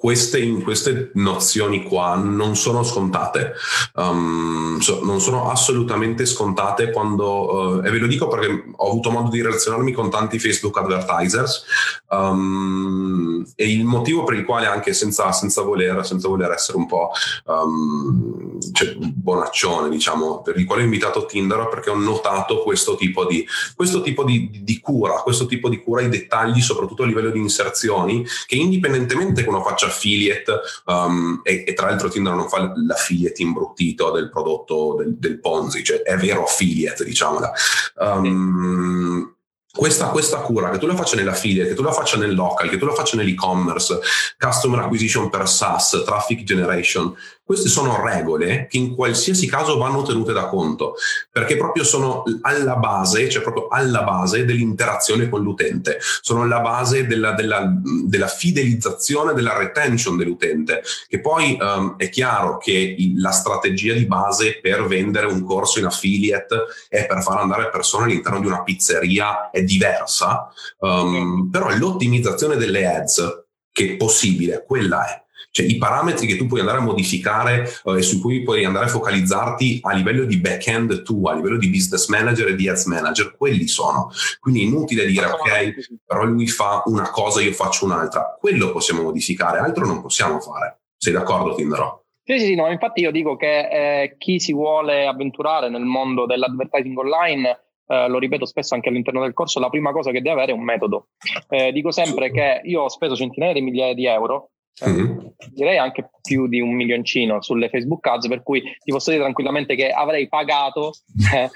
[0.03, 3.53] queste, queste, nozioni qua non sono scontate,
[3.95, 9.11] um, so, non sono assolutamente scontate quando, uh, e ve lo dico perché ho avuto
[9.11, 11.63] modo di relazionarmi con tanti Facebook advertisers.
[12.09, 16.85] Um, e il motivo per il quale anche senza, senza, voler, senza voler, essere un
[16.85, 17.11] po'
[17.45, 23.25] um, cioè, bonaccione, diciamo, per il quale ho invitato Tinder perché ho notato questo tipo
[23.25, 27.29] di, questo tipo di, di cura, questo tipo di cura, i dettagli, soprattutto a livello
[27.29, 32.49] di inserzioni, che indipendentemente che uno faccia affiliate um, e, e, tra l'altro Tinder non
[32.49, 37.51] fa l'affiliate imbruttito del prodotto del, del Ponzi, cioè è vero affiliate diciamola.
[37.97, 39.35] Um,
[39.75, 42.77] questa, questa, cura, che tu la faccia nell'affiliate, che tu la faccia nel local, che
[42.77, 43.99] tu la faccia nell'e-commerce,
[44.37, 47.11] customer acquisition per SaaS, traffic generation,
[47.45, 50.95] queste sono regole che in qualsiasi caso vanno tenute da conto,
[51.29, 57.05] perché proprio sono alla base, cioè proprio alla base dell'interazione con l'utente, sono alla base
[57.05, 57.69] della, della,
[58.05, 64.59] della fidelizzazione, della retention dell'utente, che poi um, è chiaro che la strategia di base
[64.61, 69.49] per vendere un corso in affiliate e per far andare persone all'interno di una pizzeria
[69.49, 70.47] è diversa,
[70.79, 75.22] um, però l'ottimizzazione delle ads che è possibile, quella è
[75.53, 78.85] cioè i parametri che tu puoi andare a modificare eh, e su cui puoi andare
[78.85, 82.85] a focalizzarti a livello di back-end tu, a livello di business manager e di ads
[82.85, 84.09] manager, quelli sono.
[84.39, 88.35] Quindi è inutile dire ok, però lui fa una cosa, io faccio un'altra.
[88.39, 90.79] Quello possiamo modificare, altro non possiamo fare.
[90.97, 92.01] Sei d'accordo, Tinderò?
[92.23, 96.25] Sì, sì, sì, no, infatti io dico che eh, chi si vuole avventurare nel mondo
[96.25, 100.37] dell'advertising online eh, lo ripeto spesso anche all'interno del corso, la prima cosa che deve
[100.37, 101.09] avere è un metodo.
[101.49, 104.52] Eh, dico sempre che io ho speso centinaia di migliaia di euro
[104.85, 105.17] Mm-hmm.
[105.51, 109.75] Direi anche più di un milioncino sulle Facebook Ads, per cui ti posso dire tranquillamente
[109.75, 110.93] che avrei pagato
[111.33, 111.49] eh,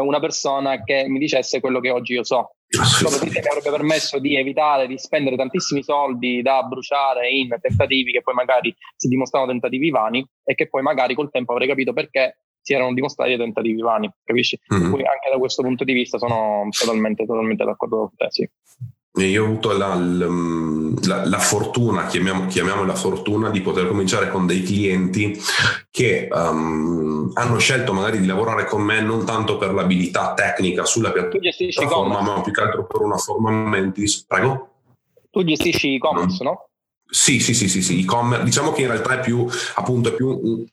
[0.00, 2.56] una persona che mi dicesse quello che oggi io so.
[2.66, 8.22] Soprattutto mi avrebbe permesso di evitare di spendere tantissimi soldi da bruciare in tentativi che
[8.22, 12.38] poi magari si dimostravano tentativi vani e che poi magari col tempo avrei capito perché
[12.62, 14.58] si erano dimostrati tentativi vani, capisci?
[14.72, 14.84] Mm-hmm.
[14.94, 18.48] Anche da questo punto di vista sono totalmente, totalmente d'accordo con te, sì.
[19.14, 24.62] Io ho avuto la, la, la fortuna, chiamiamo, chiamiamola fortuna, di poter cominciare con dei
[24.62, 25.38] clienti
[25.90, 31.12] che um, hanno scelto magari di lavorare con me non tanto per l'abilità tecnica sulla
[31.12, 34.24] piattaforma, ma più che altro per una forma mentis.
[34.24, 34.70] Prego?
[35.30, 36.50] Tu gestisci e-commerce, no?
[36.50, 36.68] no?
[37.06, 38.44] Sì, sì, sì, sì, sì, e-commerce.
[38.44, 40.64] Diciamo che in realtà è più, appunto, è più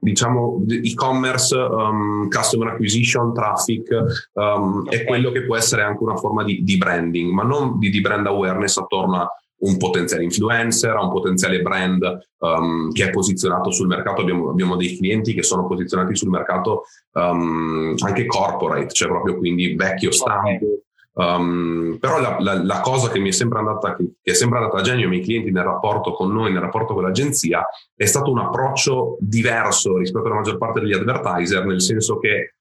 [0.00, 3.88] diciamo e-commerce, um, customer acquisition, traffic,
[4.34, 5.00] um, okay.
[5.00, 8.00] è quello che può essere anche una forma di, di branding, ma non di, di,
[8.00, 9.28] brand awareness attorno a
[9.58, 14.20] un potenziale influencer, a un potenziale brand um, che è posizionato sul mercato.
[14.20, 19.74] Abbiamo, abbiamo, dei clienti che sono posizionati sul mercato um, anche corporate, cioè proprio quindi
[19.74, 20.82] vecchio stampo.
[21.18, 24.58] Um, però la, la, la, cosa che mi è sempre andata, che, che è sempre
[24.58, 28.04] andata a genio ai miei clienti nel rapporto con noi, nel rapporto con l'agenzia, è
[28.04, 32.56] stato un approccio diverso rispetto alla maggior parte degli advertiser, nel senso che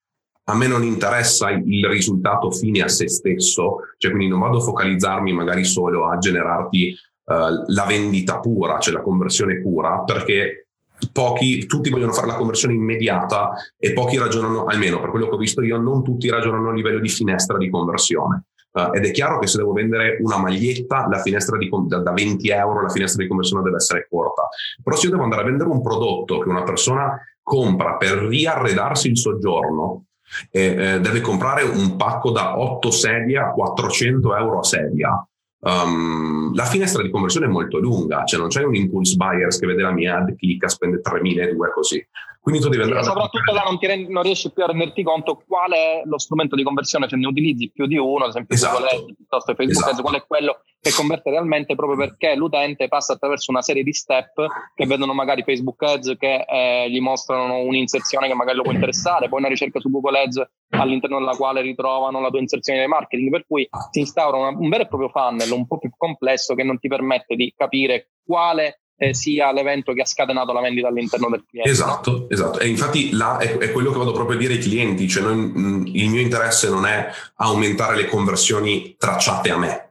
[0.46, 4.62] a me non interessa il risultato fine a se stesso, cioè quindi non vado a
[4.62, 7.34] focalizzarmi magari solo a generarti uh,
[7.68, 10.65] la vendita pura, cioè la conversione pura, perché
[11.12, 15.38] pochi, tutti vogliono fare la conversione immediata e pochi ragionano, almeno per quello che ho
[15.38, 18.46] visto io, non tutti ragionano a livello di finestra di conversione.
[18.76, 22.12] Uh, ed è chiaro che se devo vendere una maglietta, la finestra di, da, da
[22.12, 24.50] 20 euro, la finestra di conversione deve essere corta.
[24.84, 29.08] Però se io devo andare a vendere un prodotto che una persona compra per riarredarsi
[29.08, 30.08] il soggiorno,
[30.52, 35.28] eh, eh, deve comprare un pacco da 8 sedie a 400 euro a sedia,
[35.66, 39.66] Um, la finestra di conversione è molto lunga, cioè non c'è un impulse buyers che
[39.66, 42.06] vede la mia ad, clicca, spende 3.000 così.
[42.46, 45.42] Quindi tu devi andare sì, soprattutto là non, rend- non, riesci più a renderti conto
[45.48, 48.82] qual è lo strumento di conversione, se ne utilizzi più di uno, ad esempio esatto.
[48.82, 50.02] Google piuttosto che Facebook, esatto.
[50.04, 54.46] qual è quello che converte realmente proprio perché l'utente passa attraverso una serie di step
[54.76, 59.28] che vedono magari Facebook Ads che eh, gli mostrano un'inserzione che magari lo può interessare,
[59.28, 63.32] poi una ricerca su Google Ads all'interno della quale ritrovano la tua inserzione nei marketing,
[63.32, 66.64] per cui si instaura una, un vero e proprio funnel un po' più complesso che
[66.64, 71.30] non ti permette di capire quale eh, sia l'evento che ha scatenato la vendita all'interno
[71.30, 71.70] del cliente.
[71.70, 72.60] Esatto, esatto.
[72.60, 75.92] E infatti là è, è, quello che vado proprio a dire ai clienti, cioè noi,
[75.94, 79.86] il mio interesse non è aumentare le conversioni tracciate a me,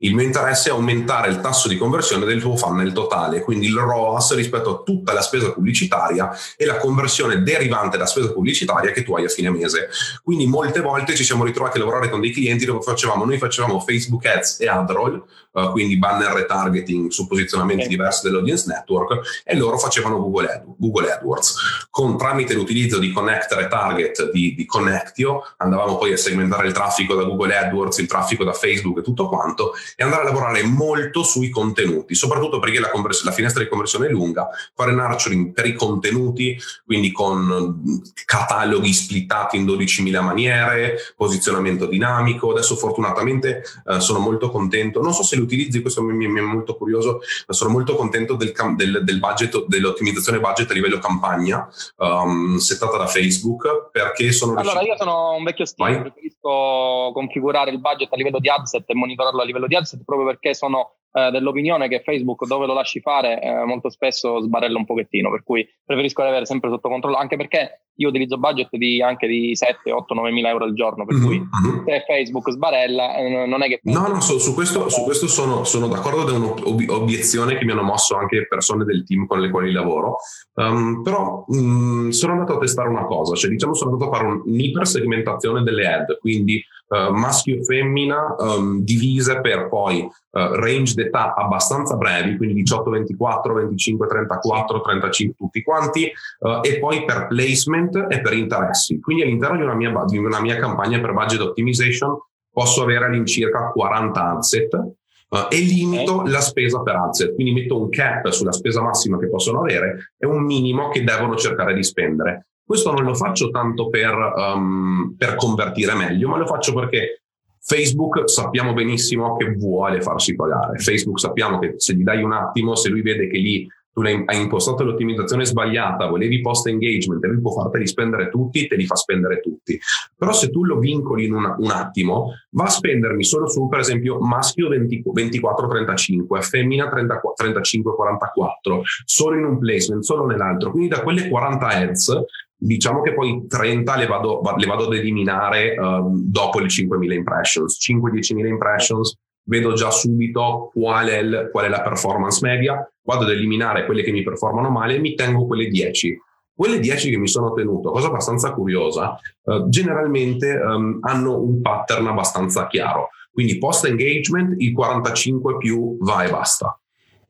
[0.00, 3.76] il mio interesse è aumentare il tasso di conversione del tuo funnel totale, quindi il
[3.76, 9.02] ROAS rispetto a tutta la spesa pubblicitaria e la conversione derivante da spesa pubblicitaria che
[9.02, 9.88] tu hai a fine mese.
[10.22, 13.80] Quindi molte volte ci siamo ritrovati a lavorare con dei clienti dove facevamo, noi facevamo
[13.80, 15.24] Facebook Ads e AdRoll,
[15.56, 17.96] uh, quindi banner retargeting su posizionamenti okay.
[17.96, 21.88] diversi dell'audience network e loro facevano Google, Ad, Google AdWords.
[21.90, 27.14] Con tramite l'utilizzo di Connect Retarget di, di Connectio andavamo poi a segmentare il traffico
[27.14, 31.22] da Google AdWords, il traffico da Facebook e tutto quanto e andare a lavorare molto
[31.22, 35.66] sui contenuti, soprattutto perché la, convers- la finestra di conversione è lunga, fare nurturing per
[35.66, 42.50] i contenuti, quindi con cataloghi splittati in 12.000 maniere, posizionamento dinamico.
[42.50, 46.76] Adesso fortunatamente eh, sono molto contento, non so se utilizzi, questo mi, mi è molto
[46.76, 52.56] curioso, ma sono molto contento del, del, del budget, dell'ottimizzazione budget a livello campagna um,
[52.56, 54.52] settata da Facebook perché sono...
[54.52, 54.92] Allora riuscito...
[54.92, 59.40] io sono un vecchio stile, preferisco configurare il budget a livello di adset e monitorarlo
[59.40, 63.40] a livello di adset proprio perché sono eh, dell'opinione che Facebook dove lo lasci fare
[63.40, 67.80] eh, molto spesso sbarella un pochettino, per cui preferisco avere sempre sotto controllo, anche perché
[67.98, 71.38] io utilizzo budget di anche di 7, 8, 9 mila euro al giorno, per cui
[71.38, 71.86] mm-hmm.
[71.86, 73.80] se Facebook sbarella eh, non è che...
[73.84, 77.72] No, no, su, su questo, su questo sono, sono, d'accordo ed è un'obiezione che mi
[77.72, 80.16] hanno mosso anche persone del team con le quali lavoro,
[80.54, 84.14] um, però mh, mm, sono andato a testare una cosa, cioè diciamo sono andato a
[84.14, 90.94] fare un'ipersegmentazione delle ad, quindi uh, maschio e femmina um, divise per poi uh, range
[90.94, 97.26] d'età abbastanza brevi, quindi 18, 24, 25, 34, 35, tutti quanti, uh, e poi per
[97.26, 99.00] placement e per interessi.
[99.00, 102.16] Quindi all'interno di una mia, di una mia campagna per budget optimization
[102.50, 104.94] posso avere all'incirca 40 asset
[105.28, 106.30] Uh, e limito okay.
[106.30, 110.24] la spesa per asset, quindi metto un cap sulla spesa massima che possono avere e
[110.24, 112.46] un minimo che devono cercare di spendere.
[112.66, 117.22] Questo non lo faccio tanto per, um, per convertire meglio, ma lo faccio perché
[117.60, 120.78] Facebook sappiamo benissimo che vuole farsi pagare.
[120.78, 124.40] Facebook sappiamo che se gli dai un attimo, se lui vede che lì tu hai
[124.42, 128.94] impostato l'ottimizzazione sbagliata, volevi post engagement e lui può farteli spendere tutti, te li fa
[128.94, 129.80] spendere tutti.
[130.14, 133.78] Però se tu lo vincoli in una, un attimo, va a spendermi solo su, per
[133.78, 140.72] esempio, maschio 24-35, femmina 35-44, solo in un placement, solo nell'altro.
[140.72, 142.24] Quindi da quelle 40 ads
[142.56, 147.78] diciamo che poi 30 le vado, le vado ad eliminare um, dopo le 5.000 impressions.
[147.80, 153.30] 5-10.000 impressions vedo già subito qual è, il, qual è, la performance media, vado ad
[153.30, 156.20] eliminare quelle che mi performano male e mi tengo quelle 10.
[156.54, 162.06] Quelle 10 che mi sono tenuto, cosa abbastanza curiosa, uh, generalmente um, hanno un pattern
[162.06, 163.10] abbastanza chiaro.
[163.30, 166.80] Quindi post engagement il 45 più va e basta.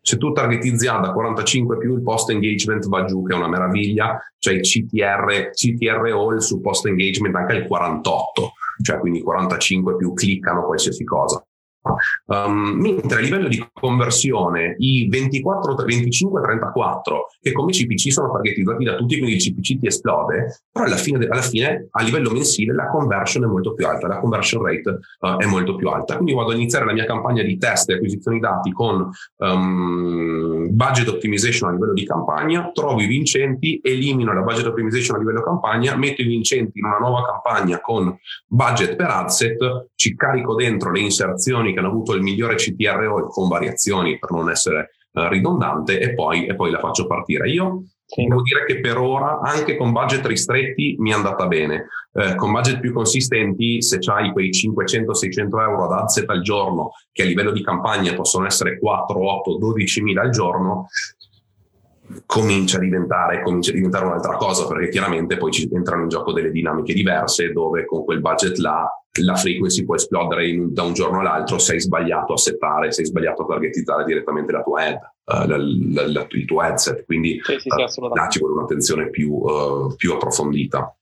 [0.06, 3.48] Se tu targetizzi A da 45 più, il post engagement va giù, che è una
[3.48, 8.52] meraviglia, cioè il CTR, CTR all su post engagement anche il 48,
[8.84, 11.44] cioè quindi 45 più cliccano qualsiasi cosa.
[12.26, 18.84] Um, mentre a livello di conversione i 24, 25, 34 che come CPC sono targetizzati
[18.84, 22.74] da tutti, quindi il CPC ti esplode, però alla fine, alla fine a livello mensile
[22.74, 26.14] la conversion è molto più alta, la conversion rate uh, è molto più alta.
[26.14, 31.08] Quindi vado a iniziare la mia campagna di test e acquisizione dati con um, budget
[31.08, 35.96] optimization a livello di campagna, trovo i vincenti, elimino la budget optimization a livello campagna,
[35.96, 41.00] metto i vincenti in una nuova campagna con budget per adset, ci carico dentro le
[41.00, 46.14] inserzioni che hanno avuto il migliore CTRO con variazioni per non essere uh, ridondante e
[46.14, 47.50] poi, e poi, la faccio partire.
[47.50, 48.24] Io sì.
[48.24, 51.86] devo dire che per ora, anche con budget ristretti, mi è andata bene.
[52.14, 57.24] Eh, con budget più consistenti, se hai quei 500-600 euro ad adset al giorno, che
[57.24, 60.86] a livello di campagna possono essere 4, 8, 12 mila al giorno,
[62.24, 66.32] comincia a diventare, comincia a diventare un'altra cosa perché chiaramente poi ci entrano in gioco
[66.32, 68.88] delle dinamiche diverse dove con quel budget là
[69.22, 73.02] la frequency può esplodere in, da un giorno all'altro se hai sbagliato a settare, se
[73.02, 77.04] hai sbagliato a targetizzare direttamente la tua ad, uh, la, la, la, il tuo headset,
[77.04, 80.96] quindi sì, sì, sì, uh, là ci vuole un'attenzione più, uh, più approfondita.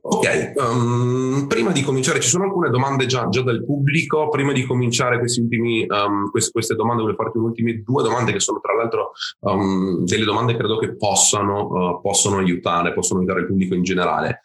[0.00, 4.28] Ok, um, prima di cominciare, ci sono alcune domande già, già dal pubblico.
[4.28, 8.40] Prima di cominciare ultimi, um, queste, queste, domande, voglio farti le ultime due domande che
[8.40, 13.40] sono tra l'altro um, delle domande che credo che possano, uh, possono aiutare, possono aiutare
[13.40, 14.40] il pubblico in generale.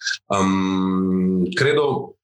[1.53, 2.16] credo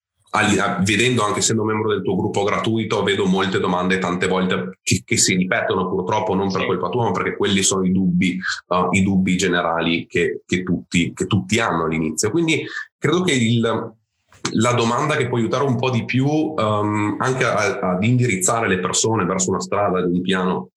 [0.81, 5.15] vedendo anche essendo membro del tuo gruppo gratuito, vedo molte domande tante volte che, che
[5.15, 6.67] si ripetono purtroppo non per sì.
[6.67, 11.13] colpa tua, ma perché quelli sono i dubbi, uh, i dubbi generali che, che, tutti,
[11.13, 12.31] che, tutti, hanno all'inizio.
[12.31, 12.65] Quindi
[12.97, 13.93] credo che il,
[14.53, 18.79] la domanda che può aiutare un po' di più um, anche a, ad indirizzare le
[18.79, 20.69] persone verso una strada di un piano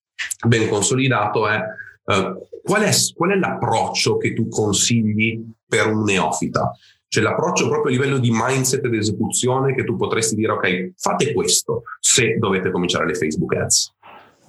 [0.46, 6.72] ben consolidato è uh, qual, è qual è l'approccio che tu consigli per un neofita?
[7.08, 11.32] C'è l'approccio proprio a livello di mindset ed esecuzione che tu potresti dire, ok, fate
[11.32, 13.94] questo se dovete cominciare le Facebook Ads.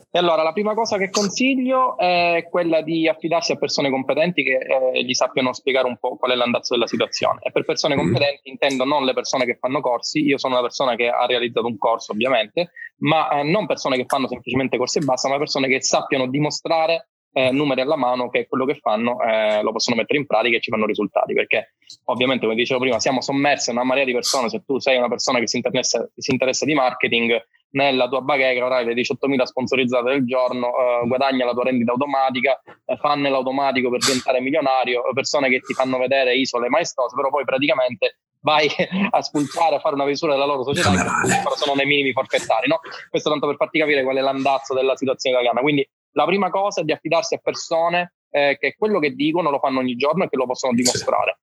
[0.09, 4.57] E allora la prima cosa che consiglio è quella di affidarsi a persone competenti che
[4.57, 7.39] eh, gli sappiano spiegare un po' qual è l'andazzo della situazione.
[7.43, 7.97] E per persone mm.
[7.99, 11.67] competenti intendo non le persone che fanno corsi, io sono una persona che ha realizzato
[11.67, 15.67] un corso ovviamente, ma eh, non persone che fanno semplicemente corsi e basta, ma persone
[15.67, 20.19] che sappiano dimostrare eh, numeri alla mano che quello che fanno eh, lo possono mettere
[20.19, 21.75] in pratica e ci fanno risultati perché
[22.05, 25.07] ovviamente come dicevo prima siamo sommersi in una marea di persone se tu sei una
[25.07, 30.09] persona che si interessa, si interessa di marketing nella tua bacheca avrai le 18.000 sponsorizzate
[30.09, 35.49] del giorno, eh, guadagna la tua rendita automatica, eh, fanno l'automatico per diventare milionario, persone
[35.49, 38.67] che ti fanno vedere isole maestose, però poi praticamente vai
[39.11, 42.67] a spulciare, a fare una visura della loro società, però sono nei minimi forfettari.
[42.67, 42.79] No?
[43.09, 45.61] Questo tanto per farti capire qual è l'andazzo della situazione italiana.
[45.61, 49.59] Quindi la prima cosa è di affidarsi a persone eh, che quello che dicono lo
[49.59, 51.39] fanno ogni giorno e che lo possono dimostrare.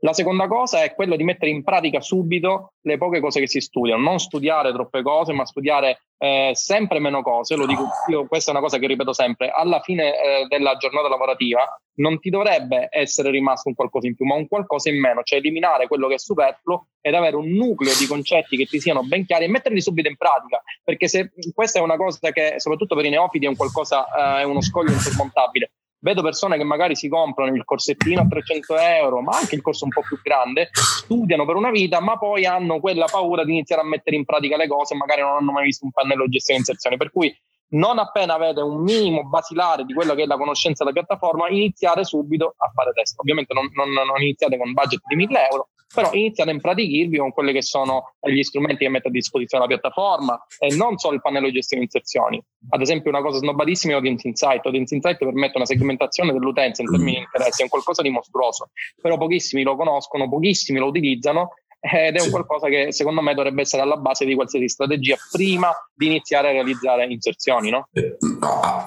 [0.00, 3.60] La seconda cosa è quello di mettere in pratica subito le poche cose che si
[3.60, 7.56] studiano, non studiare troppe cose, ma studiare eh, sempre meno cose.
[7.56, 9.50] Lo dico io, questa è una cosa che ripeto sempre.
[9.50, 11.64] Alla fine eh, della giornata lavorativa
[11.96, 15.38] non ti dovrebbe essere rimasto un qualcosa in più, ma un qualcosa in meno, cioè
[15.38, 19.24] eliminare quello che è superfluo ed avere un nucleo di concetti che ti siano ben
[19.26, 20.62] chiari e metterli subito in pratica.
[20.84, 24.42] Perché se questa è una cosa che, soprattutto per i neofiti, è un qualcosa, eh,
[24.42, 25.70] è uno scoglio insormontabile.
[26.08, 29.84] Vedo persone che magari si comprano il corsettino a 300 euro, ma anche il corso
[29.84, 33.82] un po' più grande, studiano per una vita, ma poi hanno quella paura di iniziare
[33.82, 36.60] a mettere in pratica le cose, magari non hanno mai visto un pannello di gestione
[36.60, 36.96] di inserzione.
[36.96, 37.30] Per cui
[37.72, 42.04] non appena avete un minimo basilare di quello che è la conoscenza della piattaforma, iniziare
[42.04, 43.18] subito a fare test.
[43.18, 47.32] Ovviamente non, non, non iniziate con budget di 1000 euro, però iniziate a impratichirvi con
[47.32, 51.20] quelli che sono gli strumenti che mette a disposizione la piattaforma e non solo il
[51.20, 52.42] pannello di gestione inserzioni.
[52.70, 54.66] Ad esempio, una cosa snobbadissima è Audience Insight.
[54.66, 58.70] Audience Insight permette una segmentazione dell'utenza in termini di interessi, è un qualcosa di mostruoso,
[59.00, 61.50] però pochissimi lo conoscono, pochissimi lo utilizzano
[61.80, 65.70] ed è un qualcosa che secondo me dovrebbe essere alla base di qualsiasi strategia prima
[65.94, 67.88] di iniziare a realizzare inserzioni, no?
[67.92, 68.16] Eh,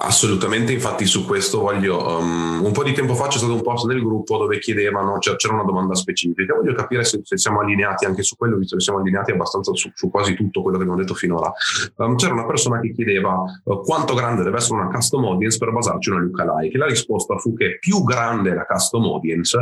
[0.00, 3.86] assolutamente, infatti su questo voglio, um, un po' di tempo fa c'è stato un post
[3.86, 8.04] nel gruppo dove chiedevano, cioè, c'era una domanda specifica, voglio capire se, se, siamo allineati
[8.04, 11.00] anche su quello, visto che siamo allineati abbastanza su, su quasi tutto quello che abbiamo
[11.00, 11.50] detto finora.
[11.96, 15.72] Um, c'era una persona che chiedeva uh, quanto grande deve essere una custom audience per
[15.72, 19.58] basarci una lookalike, la risposta fu che più grande la custom audience,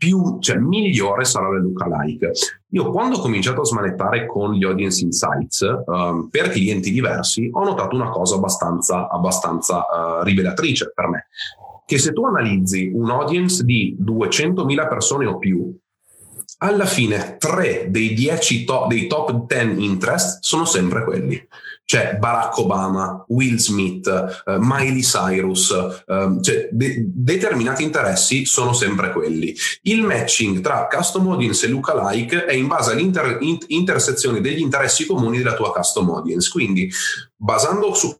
[0.00, 2.32] più, cioè migliore sarà la lookalike.
[2.70, 7.62] Io quando ho cominciato a smanettare con gli audience insights um, per clienti diversi ho
[7.62, 11.26] notato una cosa abbastanza, abbastanza uh, rivelatrice per me,
[11.84, 15.78] che se tu analizzi un audience di 200.000 persone o più,
[16.62, 21.46] alla fine tre dei dieci top, dei top 10 interest sono sempre quelli
[21.90, 24.06] c'è Barack Obama, Will Smith,
[24.46, 29.52] uh, Miley Cyrus, uh, cioè de- determinati interessi sono sempre quelli.
[29.82, 35.38] Il matching tra custom audience e lookalike è in base all'intersezione in- degli interessi comuni
[35.38, 36.48] della tua custom audience.
[36.48, 36.88] Quindi,
[37.34, 38.16] basando su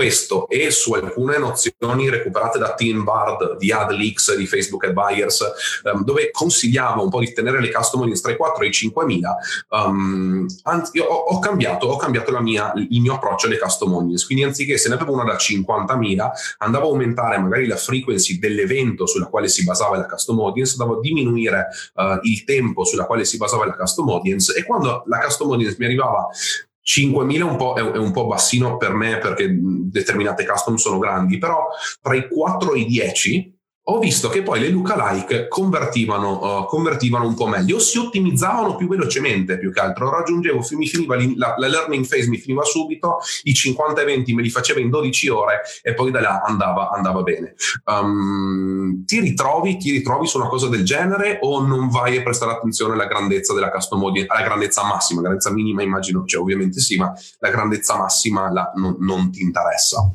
[0.00, 5.44] questo e su alcune nozioni recuperate da Team Bard di AdLeaks di Facebook Ad Buyers,
[5.92, 8.70] um, dove consigliava un po' di tenere le custom audience tra i 4 e i
[8.70, 9.20] 5.000,
[9.68, 14.24] um, anzi, io ho, ho, cambiato, ho cambiato mia, il mio approccio alle custom audience.
[14.24, 16.28] Quindi anziché se ne avevo una da 50.000,
[16.58, 20.96] andavo a aumentare magari la frequency dell'evento sulla quale si basava la custom audience, andavo
[20.96, 25.18] a diminuire uh, il tempo sulla quale si basava la custom audience e quando la
[25.18, 26.26] custom audience mi arrivava
[26.90, 31.38] 5.000 è un, po', è un po' bassino per me perché determinate custom sono grandi,
[31.38, 31.68] però
[32.00, 33.59] tra i 4 e i 10
[33.92, 38.86] ho visto che poi le lookalike convertivano, uh, convertivano un po' meglio, si ottimizzavano più
[38.86, 40.08] velocemente più che altro.
[40.10, 44.50] Raggiungevo, mi finiva la, la, learning phase mi finiva subito, i 50 eventi me li
[44.50, 47.54] faceva in 12 ore e poi da là andava, andava bene.
[47.84, 52.52] Um, ti ritrovi, ti ritrovi su una cosa del genere o non vai a prestare
[52.52, 56.96] attenzione alla grandezza della custom audience, alla grandezza massima, grandezza minima immagino, cioè ovviamente sì,
[56.96, 60.12] ma la grandezza massima la, non, non ti interessa?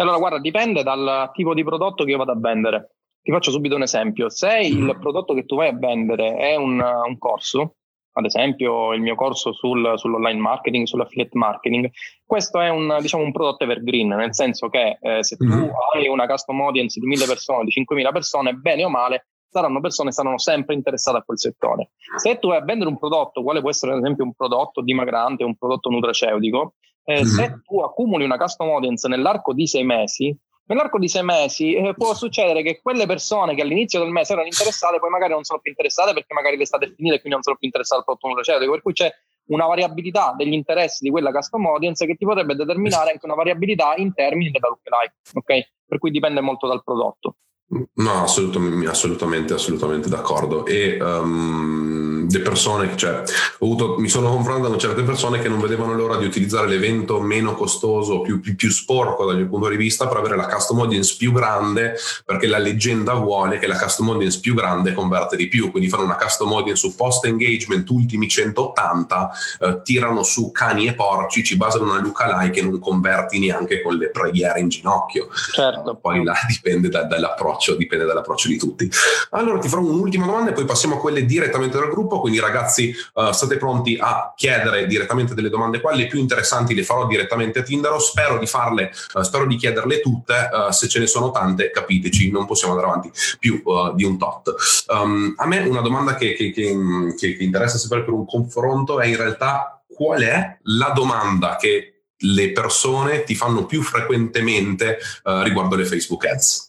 [0.00, 2.97] Allora, guarda, dipende dal tipo di prodotto che io vado a vendere.
[3.22, 4.30] Ti faccio subito un esempio.
[4.30, 5.00] Se il mm.
[5.00, 7.76] prodotto che tu vai a vendere è un, un corso,
[8.12, 11.90] ad esempio il mio corso sul, sull'online marketing, sull'affiliate marketing,
[12.24, 15.68] questo è un, diciamo, un prodotto evergreen, nel senso che eh, se tu mm.
[15.94, 20.10] hai una custom audience di 1000 persone, di 5000 persone, bene o male, saranno persone
[20.10, 21.90] che saranno sempre interessate a quel settore.
[22.16, 25.44] Se tu vai a vendere un prodotto, quale può essere ad esempio un prodotto dimagrante,
[25.44, 27.24] un prodotto nutraceutico, eh, mm.
[27.24, 30.36] se tu accumuli una custom audience nell'arco di sei mesi,
[30.68, 34.46] Nell'arco di sei mesi eh, può succedere che quelle persone che all'inizio del mese erano
[34.46, 37.42] interessate poi magari non sono più interessate perché magari l'estate è finita e quindi non
[37.42, 39.10] sono più interessate al prodotto nutraceutico, per cui c'è
[39.46, 43.94] una variabilità degli interessi di quella custom audience che ti potrebbe determinare anche una variabilità
[43.96, 45.70] in termini della lookalike, ok?
[45.86, 47.36] Per cui dipende molto dal prodotto.
[47.70, 50.64] No, assolutamente, assolutamente, assolutamente d'accordo.
[50.64, 53.22] E um, le persone, cioè,
[53.60, 57.54] avuto, mi sono confrontato con certe persone che non vedevano l'ora di utilizzare l'evento meno
[57.54, 61.14] costoso, più, più, più, sporco dal mio punto di vista, per avere la custom audience
[61.18, 65.70] più grande, perché la leggenda vuole che la custom audience più grande converte di più.
[65.70, 70.94] Quindi fare una custom audience su post engagement ultimi 180, eh, tirano su cani e
[70.94, 75.28] porci, ci basano una Luca Like e non converti neanche con le preghiere in ginocchio.
[75.52, 75.96] Certo.
[75.96, 78.90] Poi là dipende da, dall'approccio dall'approccio, dipende dall'approccio di tutti.
[79.30, 82.94] Allora ti farò un'ultima domanda e poi passiamo a quelle direttamente dal gruppo, quindi ragazzi
[83.14, 87.58] uh, state pronti a chiedere direttamente delle domande qua, le più interessanti le farò direttamente
[87.58, 91.30] a Tinder, spero di farle, uh, spero di chiederle tutte, uh, se ce ne sono
[91.30, 93.62] tante capiteci, non possiamo andare avanti più
[93.94, 94.54] di un tot.
[94.88, 99.06] Um, a me una domanda che, che, che, che interessa sapere per un confronto è
[99.06, 105.76] in realtà qual è la domanda che le persone ti fanno più frequentemente uh, riguardo
[105.76, 106.67] le Facebook Ads?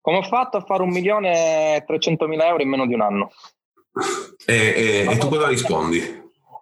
[0.00, 3.30] Come ho fatto a fare un milione e trecentomila euro in meno di un anno?
[4.46, 5.98] E, e, e tu cosa rispondi?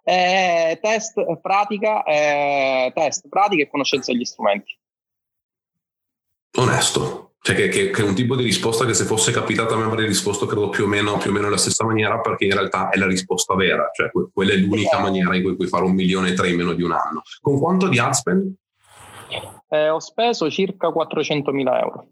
[0.03, 4.77] Eh, test, pratica, eh, test, pratica e conoscenza degli strumenti.
[6.57, 9.77] Onesto, cioè che, che, che, è un tipo di risposta che se fosse capitata a
[9.77, 12.53] me avrei risposto credo più o meno, più o meno alla stessa maniera perché in
[12.53, 15.03] realtà è la risposta vera, cioè quella è l'unica esatto.
[15.03, 17.21] maniera in cui puoi fare un milione e tre in meno di un anno.
[17.39, 18.53] Con quanto di ad spend?
[19.69, 22.07] Eh, ho speso circa 400.000 euro.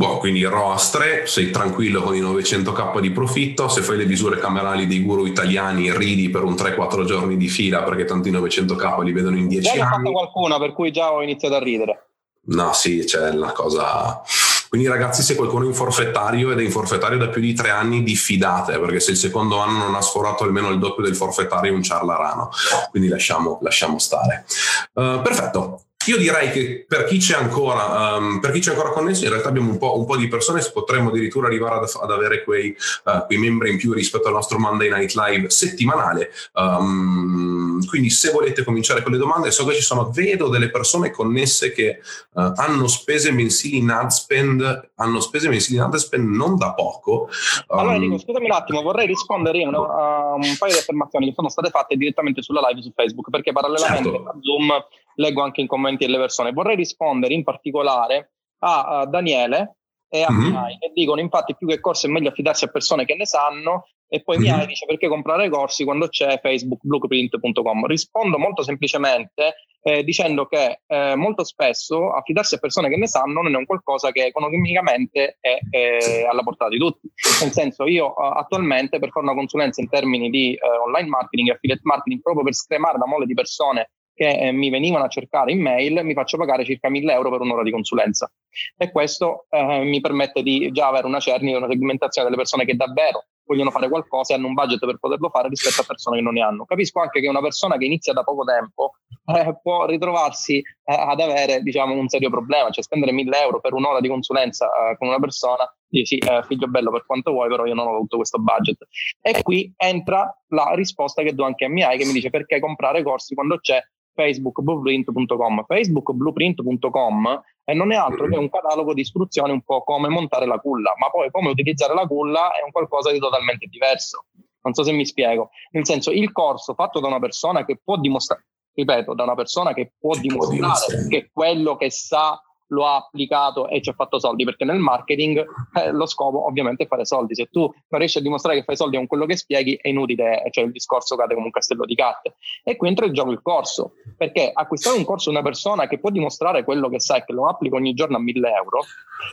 [0.00, 4.86] Boh, quindi 3, sei tranquillo con i 900k di profitto, se fai le misure camerali
[4.86, 9.12] dei guru italiani ridi per un 3-4 giorni di fila perché tanti i 900k li
[9.12, 9.80] vedono in 10 già anni.
[9.80, 12.06] Ne ho fatto qualcuna per cui già ho iniziato a ridere.
[12.44, 14.22] No, sì, c'è una cosa...
[14.70, 17.68] Quindi ragazzi, se qualcuno è in forfettario ed è in forfettario da più di tre
[17.68, 21.72] anni, diffidate, perché se il secondo anno non ha sforato almeno il doppio del forfettario
[21.72, 22.48] è un ciarlarano.
[22.88, 24.46] Quindi lasciamo, lasciamo stare.
[24.94, 25.82] Uh, perfetto.
[26.06, 29.48] Io direi che per chi c'è ancora, um, per chi c'è ancora connesso, in realtà
[29.48, 32.74] abbiamo un po', un po di persone, potremmo addirittura arrivare ad, ad avere quei,
[33.04, 36.30] uh, quei, membri in più rispetto al nostro Monday Night Live settimanale.
[36.54, 41.10] Um, quindi se volete cominciare con le domande, so che ci sono, vedo delle persone
[41.10, 42.00] connesse che
[42.32, 46.72] uh, hanno spese mensili in ad spend, hanno spese mensili in ad spend non da
[46.72, 47.28] poco.
[47.68, 51.34] Um, allora Enrico, scusami un attimo, vorrei rispondere io a un paio di affermazioni che
[51.34, 54.28] sono state fatte direttamente sulla live su Facebook, perché parallelamente certo.
[54.28, 54.84] a Zoom
[55.20, 56.52] leggo anche in commenti delle persone.
[56.52, 59.76] Vorrei rispondere in particolare a, a Daniele
[60.08, 60.50] e a mm-hmm.
[60.50, 63.86] Miai che dicono infatti più che corsi è meglio affidarsi a persone che ne sanno
[64.08, 64.54] e poi mm-hmm.
[64.54, 71.14] Miai dice perché comprare corsi quando c'è facebookblueprint.com rispondo molto semplicemente eh, dicendo che eh,
[71.14, 75.58] molto spesso affidarsi a persone che ne sanno non è un qualcosa che economicamente è,
[75.70, 77.08] è alla portata di tutti
[77.42, 81.52] nel senso io attualmente per fare una consulenza in termini di eh, online marketing e
[81.52, 85.52] affiliate marketing proprio per scremare la mole di persone che eh, mi venivano a cercare
[85.52, 88.30] in mail, mi faccio pagare circa 1000 euro per un'ora di consulenza.
[88.76, 92.76] E questo eh, mi permette di già avere una cernita, una segmentazione delle persone che
[92.76, 96.22] davvero vogliono fare qualcosa e hanno un budget per poterlo fare rispetto a persone che
[96.22, 96.64] non ne hanno.
[96.64, 98.92] Capisco anche che una persona che inizia da poco tempo
[99.26, 103.72] eh, può ritrovarsi eh, ad avere diciamo, un serio problema, cioè spendere 1000 euro per
[103.72, 107.48] un'ora di consulenza eh, con una persona, dici sì, eh, figlio bello per quanto vuoi,
[107.48, 108.86] però io non ho tutto questo budget.
[109.20, 113.02] E qui entra la risposta che do anche a MI che mi dice perché comprare
[113.02, 113.80] corsi quando c'è
[114.20, 115.64] facebookblueprint.com.
[115.66, 120.58] facebookblueprint.com e non è altro che un catalogo di istruzioni un po' come montare la
[120.58, 124.26] culla, ma poi come utilizzare la culla è un qualcosa di totalmente diverso.
[124.62, 125.50] Non so se mi spiego.
[125.70, 129.72] Nel senso, il corso fatto da una persona che può dimostrare, ripeto, da una persona
[129.72, 132.38] che può dimostrare che quello che sa
[132.70, 135.44] lo ha applicato e ci ha fatto soldi, perché nel marketing
[135.74, 137.34] eh, lo scopo ovviamente è fare soldi.
[137.34, 140.42] Se tu non riesci a dimostrare che fai soldi con quello che spieghi, è inutile,
[140.50, 142.34] cioè il discorso cade come un castello di carte.
[142.64, 145.98] E qui entra in gioco il corso, perché acquistare un corso di una persona che
[145.98, 148.80] può dimostrare quello che sa e che lo applica ogni giorno a 1000 euro,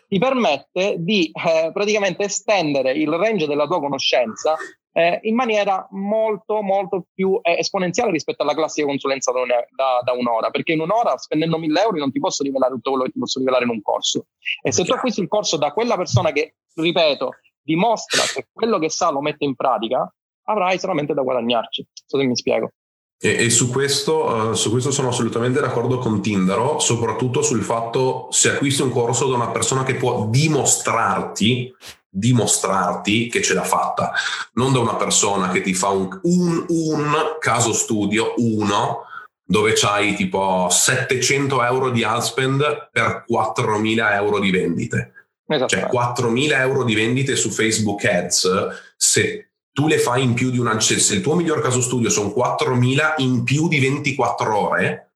[0.08, 4.56] ti permette di eh, praticamente estendere il range della tua conoscenza
[4.98, 10.12] eh, in maniera molto molto più eh, esponenziale rispetto alla classica consulenza da, da, da,
[10.14, 13.20] un'ora, perché in un'ora spendendo 1000 euro non ti posso rivelare tutto quello che ti
[13.20, 14.26] posso rivelare in un corso.
[14.60, 17.30] E se tu acquisti il corso da quella persona che, ripeto,
[17.62, 20.12] dimostra che quello che sa lo mette in pratica,
[20.45, 21.82] avrai solamente da guadagnarci.
[21.82, 22.72] Non so se mi spiego.
[23.20, 28.30] E, e su, questo, uh, su, questo, sono assolutamente d'accordo con Tindaro, soprattutto sul fatto
[28.32, 31.72] se acquisti un corso da una persona che può dimostrarti
[32.18, 34.11] dimostrarti che ce l'ha fatta,
[34.53, 39.03] non da una persona che ti fa un, un, un caso studio, uno,
[39.43, 45.11] dove c'hai tipo 700 euro di ad spend per 4.000 euro di vendite.
[45.47, 48.49] Cioè 4.000 euro di vendite su Facebook Ads,
[48.97, 50.78] se tu le fai in più di una...
[50.80, 55.07] Se il tuo miglior caso studio sono 4.000 in più di 24 ore,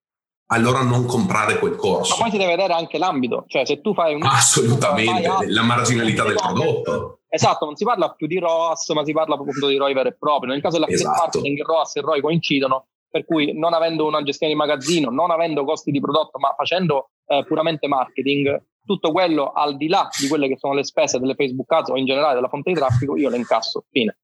[0.52, 2.16] allora non comprare quel corso.
[2.16, 4.24] Ma poi si deve vedere anche l'ambito, cioè se tu fai un...
[4.24, 7.20] Assolutamente, fai la marginalità del prodotto.
[7.30, 10.16] Esatto, non si parla più di ROAS, ma si parla appunto di ROI vero e
[10.18, 10.52] proprio.
[10.52, 11.18] Nel caso della esatto.
[11.18, 15.32] marketing, ROAS e il ROI coincidono, per cui non avendo una gestione di magazzino, non
[15.32, 20.28] avendo costi di prodotto, ma facendo eh, puramente marketing, tutto quello al di là di
[20.28, 23.16] quelle che sono le spese delle Facebook Ads o in generale della fonte di traffico,
[23.16, 23.86] io le incasso.
[23.90, 24.18] Fine.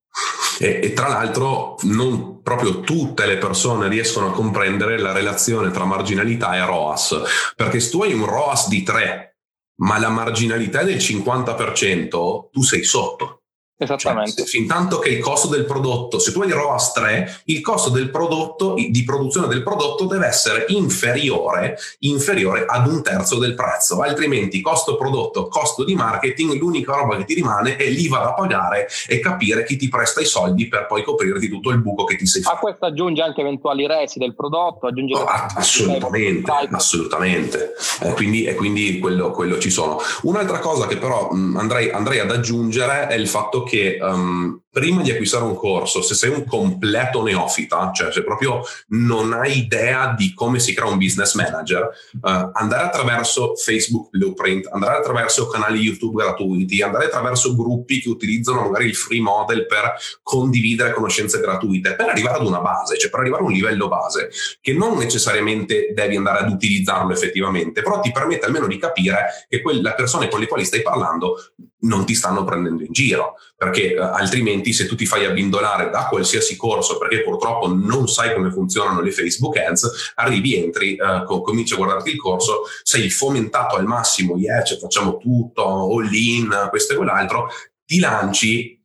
[0.59, 5.86] E, e, tra l'altro non proprio tutte le persone riescono a comprendere la relazione tra
[5.86, 7.22] marginalità e ROAS,
[7.55, 9.38] perché se tu hai un ROAS di 3,
[9.82, 13.43] ma la marginalità è del 50%, tu sei sotto.
[13.80, 14.38] Esattamente.
[14.38, 17.89] Cioè, fin tanto che il costo del prodotto, se tu hai ROAS 3, il costo
[17.89, 24.01] del prodotto, di produzione del prodotto deve essere inferiore, inferiore ad un terzo del prezzo,
[24.01, 28.88] altrimenti costo prodotto, costo di marketing, l'unica roba che ti rimane è l'IVA da pagare
[29.07, 32.25] e capire chi ti presta i soldi per poi coprirti tutto il buco che ti
[32.25, 32.55] sei fatto.
[32.55, 35.13] A questo aggiunge anche eventuali resi del prodotto, aggiunge...
[35.13, 37.73] Oh, assolutamente, assolutamente.
[38.01, 39.99] Eh, quindi, e quindi quello, quello, ci sono.
[40.23, 45.01] Un'altra cosa che però mh, andrei, andrei ad aggiungere è il fatto che um, prima
[45.01, 50.13] di acquistare un corso, se sei un completo neofita, cioè se proprio non hai idea
[50.15, 51.89] di come si crea un business manager,
[52.21, 58.61] uh, andare attraverso Facebook Blueprint, andare attraverso canali YouTube gratuiti, andare attraverso gruppi che utilizzano
[58.61, 63.21] magari il free model per condividere conoscenze gratuite, per arrivare ad una base, cioè per
[63.21, 64.30] arrivare a un livello base,
[64.61, 69.59] che non necessariamente devi andare ad utilizzarlo effettivamente, però ti permette almeno di capire che
[69.59, 71.38] quelle persone con le quali stai parlando
[71.80, 76.07] non ti stanno prendendo in giro, perché uh, altrimenti se tu ti fai abbindolare da
[76.07, 81.74] qualsiasi corso, perché purtroppo non sai come funzionano le Facebook Ads, arrivi, entri, co- cominci
[81.74, 86.93] a guardarti il corso, sei fomentato al massimo, yeah, cioè facciamo tutto, all in, questo
[86.93, 87.49] e quell'altro,
[87.86, 88.76] ti lanci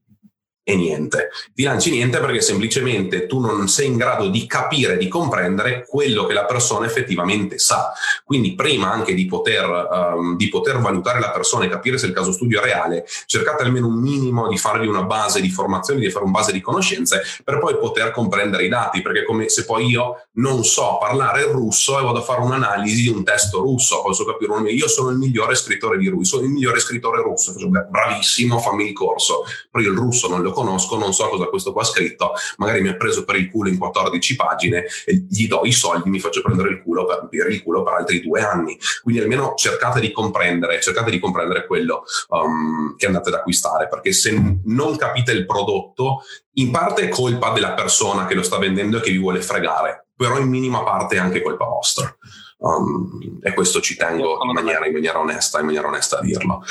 [0.64, 1.30] e niente.
[1.54, 6.24] Ti lanci niente perché semplicemente tu non sei in grado di capire, di comprendere quello
[6.24, 7.92] che la persona effettivamente sa.
[8.24, 12.12] Quindi prima anche di poter, um, di poter valutare la persona e capire se il
[12.12, 16.10] caso studio è reale, cercate almeno un minimo di fargli una base di formazione, di
[16.10, 19.86] fare un base di conoscenze per poi poter comprendere i dati, perché come se poi
[19.86, 24.00] io non so parlare il russo e vado a fare un'analisi di un testo russo,
[24.00, 28.58] posso capire, io sono il migliore scrittore di russo, sono il migliore scrittore russo, bravissimo,
[28.58, 31.82] fammi il corso, però io il russo non lo conosco, non so cosa questo qua
[31.82, 35.62] ha scritto, magari mi ha preso per il culo in 14 pagine e gli do
[35.64, 38.78] i soldi, mi faccio prendere il culo per, per il culo per altri due anni.
[39.02, 44.12] Quindi almeno cercate di comprendere, cercate di comprendere quello um, che andate ad acquistare, perché
[44.12, 46.22] se non capite il prodotto,
[46.54, 50.08] in parte è colpa della persona che lo sta vendendo e che vi vuole fregare,
[50.22, 52.16] però in minima parte è anche colpa vostra.
[52.58, 56.62] Um, e questo ci tengo in maniera, in maniera, onesta, in maniera onesta a dirlo.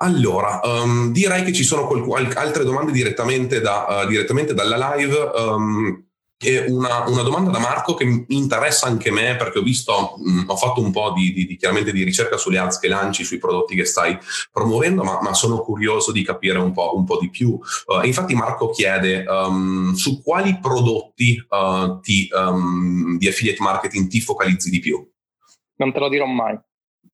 [0.00, 5.16] Allora, um, direi che ci sono qual- altre domande direttamente, da, uh, direttamente dalla live.
[5.34, 6.07] Um,
[6.68, 10.56] una, una, domanda da Marco che mi interessa anche me perché ho visto, mh, ho
[10.56, 11.58] fatto un po' di, di, di,
[11.92, 14.16] di ricerca sulle ads che lanci, sui prodotti che stai
[14.52, 17.58] promuovendo, ma, ma sono curioso di capire un po', un po di più.
[17.86, 24.20] Uh, infatti Marco chiede um, su quali prodotti uh, ti, um, di affiliate marketing ti
[24.20, 25.04] focalizzi di più?
[25.76, 26.56] Non te lo dirò mai.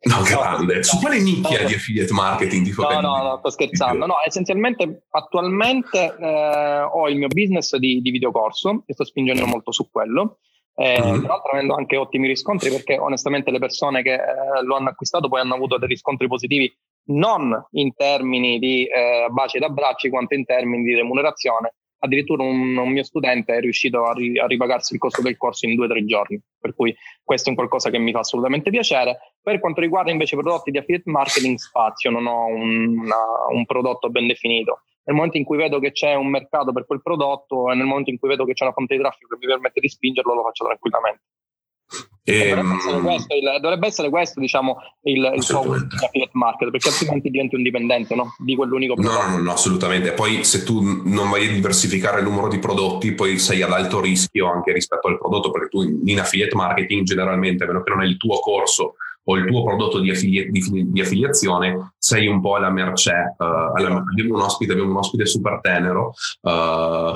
[0.05, 0.82] No, grande.
[0.82, 3.02] Su quale nicchia no, di affiliate marketing ti focalizzi?
[3.02, 4.07] No, no, no, sto scherzando.
[4.07, 9.72] No, essenzialmente attualmente eh, ho il mio business di, di videocorso e sto spingendo molto
[9.72, 10.38] su quello.
[10.76, 11.18] Eh, mm-hmm.
[11.20, 15.28] Tra l'altro avendo anche ottimi riscontri perché onestamente le persone che eh, lo hanno acquistato
[15.28, 16.72] poi hanno avuto dei riscontri positivi
[17.07, 21.74] non in termini di eh, baci ed abbracci quanto in termini di remunerazione
[22.05, 25.66] addirittura un, un, mio studente è riuscito a, ri, a, ripagarsi il costo del corso
[25.66, 28.70] in due o tre giorni, per cui questo è un qualcosa che mi fa assolutamente
[28.70, 29.18] piacere.
[29.42, 33.16] Per quanto riguarda invece i prodotti di affiliate marketing, spazio, non ho un, una,
[33.50, 34.82] un prodotto ben definito.
[35.05, 38.11] Nel momento in cui vedo che c'è un mercato per quel prodotto e nel momento
[38.11, 40.42] in cui vedo che c'è una fonte di traffico che mi permette di spingerlo, lo
[40.42, 41.22] faccio tranquillamente.
[42.26, 46.89] E, dovrebbe, essere ehm, questo, il, dovrebbe essere questo, diciamo, il, il affiliate market, perché
[46.89, 48.35] altrimenti diventi un dipendente no?
[48.39, 49.26] di quell'unico prodotto.
[49.26, 50.12] No, no, no, assolutamente.
[50.12, 54.01] Poi se tu non vai a diversificare il numero di prodotti, poi sei ad alto
[54.01, 58.03] rischio anche rispetto al prodotto, perché tu in affiliate marketing generalmente, a meno che non
[58.03, 58.95] è il tuo corso
[59.26, 63.35] o il tuo prodotto di, affili- di, di affiliazione, sei un po' alla mercé.
[63.37, 66.14] Uh, alla, abbiamo, un ospite, abbiamo un ospite super tenero.
[66.41, 67.12] Uh,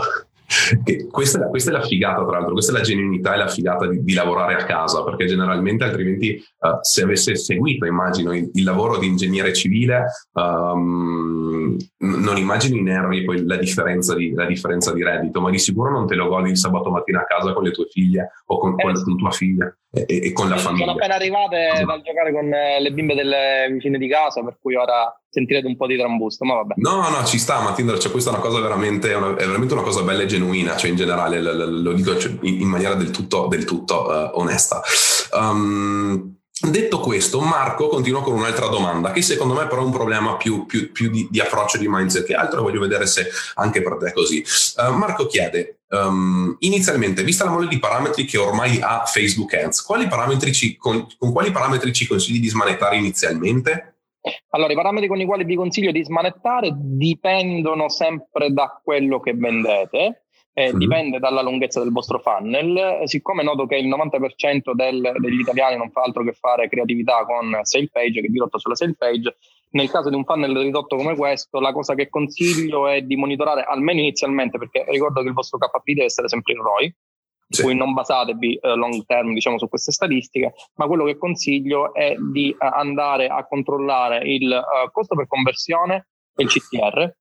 [1.11, 4.03] questa, questa, è la figata, tra l'altro, questa è la genuinità e la figata di,
[4.03, 8.99] di lavorare a casa, perché generalmente altrimenti uh, se avesse seguito, immagino, il, il lavoro
[8.99, 15.03] di ingegnere civile, um, non immagino in Henry poi la differenza, di, la differenza, di,
[15.03, 17.71] reddito, ma di sicuro non te lo godi il sabato mattina a casa con le
[17.71, 20.87] tue figlie o con, eh, con, con tua figlia e, e, con la famiglia.
[20.87, 24.75] Sono appena arrivate dal giocare con eh, le bimbe delle vicine di casa, per cui
[24.75, 26.75] ora sentirete un po' di trambusto, ma vabbè.
[26.77, 29.75] No, no, ci sta, ma Tinder, cioè, questa è una cosa veramente, una, è veramente
[29.75, 33.11] una cosa bella e genuina, cioè in generale lo, dico cioè, in, in, maniera del
[33.11, 34.83] tutto, del tutto uh, onesta.
[35.33, 40.37] Um, Detto questo, Marco continua con un'altra domanda, che secondo me però è un problema
[40.37, 43.97] più, più, più di, di, approccio di mindset che altro, voglio vedere se anche per
[43.97, 44.45] te è così.
[44.77, 49.83] Uh, Marco chiede, um, inizialmente, vista la mole di parametri che ormai ha Facebook Ads,
[49.83, 50.09] quali
[50.53, 53.95] ci, con, con quali parametri ci consigli di smanettare inizialmente?
[54.51, 59.35] Allora, i parametri con i quali vi consiglio di smanettare dipendono sempre da quello che
[59.35, 60.23] vendete
[60.59, 60.77] eh, mm.
[60.77, 63.03] dipende dalla lunghezza del vostro funnel.
[63.05, 67.61] Siccome noto che il 90% del, degli italiani non fa altro che fare creatività con
[67.63, 69.37] sale page, che dirotto sulla sale page,
[69.71, 73.63] nel caso di un funnel ridotto come questo, la cosa che consiglio è di monitorare
[73.63, 76.95] almeno inizialmente, perché ricordo che il vostro KP deve essere sempre in ROI,
[77.49, 77.63] sì.
[77.63, 82.15] cui non basatevi uh, long term diciamo, su queste statistiche, ma quello che consiglio è
[82.17, 87.13] di uh, andare a controllare il uh, costo per conversione e il CTR,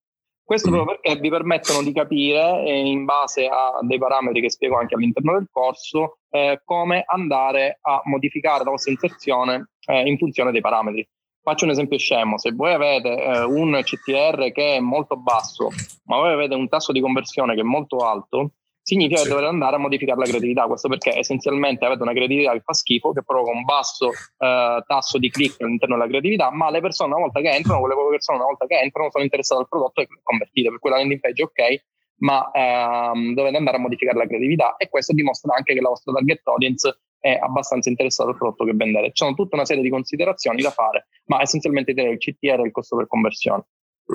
[0.47, 4.77] questo proprio perché vi permettono di capire, eh, in base a dei parametri che spiego
[4.77, 10.53] anche all'interno del corso, eh, come andare a modificare la vostra inserzione eh, in funzione
[10.53, 11.05] dei parametri.
[11.47, 15.69] Faccio un esempio scemo, se voi avete eh, un CTR che è molto basso,
[16.07, 19.23] ma voi avete un tasso di conversione che è molto alto, significa sì.
[19.23, 20.65] che dovete andare a modificare la creatività.
[20.65, 25.17] Questo perché essenzialmente avete una creatività che fa schifo, che provoca un basso eh, tasso
[25.17, 28.47] di click all'interno della creatività, ma le persone una volta che entrano, quelle persone una
[28.47, 30.69] volta che entrano sono interessate al prodotto e convertite.
[30.69, 31.83] Per cui la landing page è ok,
[32.17, 36.11] ma ehm, dovete andare a modificare la creatività e questo dimostra anche che la vostra
[36.11, 39.07] target audience è abbastanza interessata al prodotto che vendete.
[39.07, 42.71] Ci sono tutta una serie di considerazioni da fare, ma essenzialmente il CTR e il
[42.71, 43.65] costo per conversione.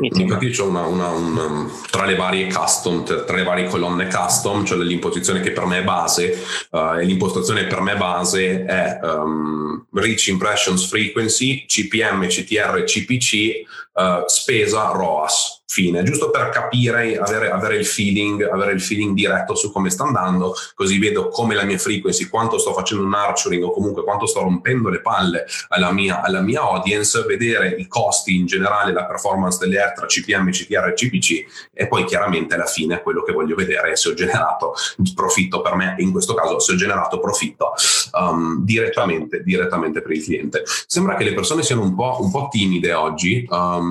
[0.00, 4.78] Infatti c'è una, una, una, tra le varie custom, tra le varie colonne custom, cioè
[4.78, 10.28] l'imposizione che per me è base, uh, e l'impostazione per me base è um, Reach
[10.28, 13.64] Impressions Frequency, CPM, CTR, CPC,
[13.94, 19.54] uh, spesa, ROAS fine, giusto per capire, avere, avere, il feeling, avere il feeling diretto
[19.54, 23.64] su come sta andando, così vedo come la mia frequency, quanto sto facendo un nurturing
[23.64, 28.36] o comunque quanto sto rompendo le palle alla mia, alla mia audience, vedere i costi
[28.36, 33.00] in generale, la performance delle air CPM, CTR e CPC e poi chiaramente alla fine
[33.00, 34.74] quello che voglio vedere è se ho generato
[35.14, 37.72] profitto per me, in questo caso se ho generato profitto
[38.12, 40.64] um, direttamente, direttamente, per il cliente.
[40.86, 43.81] Sembra che le persone siano un po', un po timide oggi um,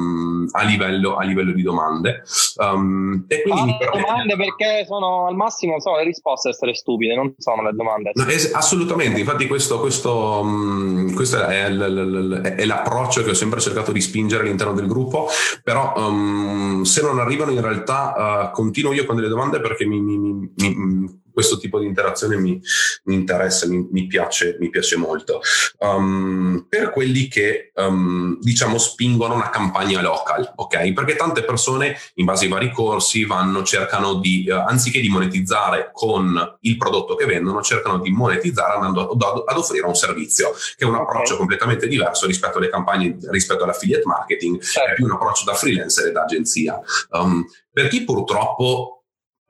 [0.51, 2.23] a, livello, a livello di domande.
[2.57, 4.01] Um, e quindi ah, permette...
[4.01, 8.11] domande perché sono al massimo sono le risposte essere stupide, non sono le domande.
[8.13, 13.31] No, es- assolutamente, infatti questo, questo, um, questo è, l- l- l- è, l'approccio che
[13.31, 15.27] ho sempre cercato di spingere all'interno del gruppo,
[15.63, 19.99] però um, se non arrivano in realtà uh, continuo io con delle domande perché mi,
[19.99, 22.61] mi, mi, mi questo tipo di interazione mi,
[23.05, 25.41] mi interessa, mi, mi, piace, mi piace molto.
[25.79, 30.93] Um, per quelli che um, diciamo spingono una campagna local, ok?
[30.93, 35.89] Perché tante persone in base ai vari corsi vanno, cercano di, uh, anziché di monetizzare
[35.93, 40.85] con il prodotto che vendono, cercano di monetizzare andando ad, ad offrire un servizio, che
[40.85, 41.37] è un approccio okay.
[41.37, 44.91] completamente diverso rispetto alle campagne, rispetto all'affiliate marketing, certo.
[44.91, 46.79] è più un approccio da freelancer e da agenzia.
[47.09, 49.00] Um, per chi purtroppo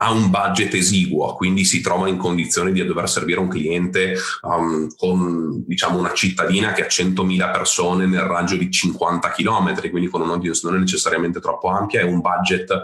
[0.04, 4.90] ha un budget esiguo, quindi si trova in condizione di dover servire un cliente um,
[4.96, 10.22] con diciamo, una cittadina che ha 100.000 persone nel raggio di 50 km, quindi con
[10.22, 12.82] un'audience non è necessariamente troppo ampia, è un budget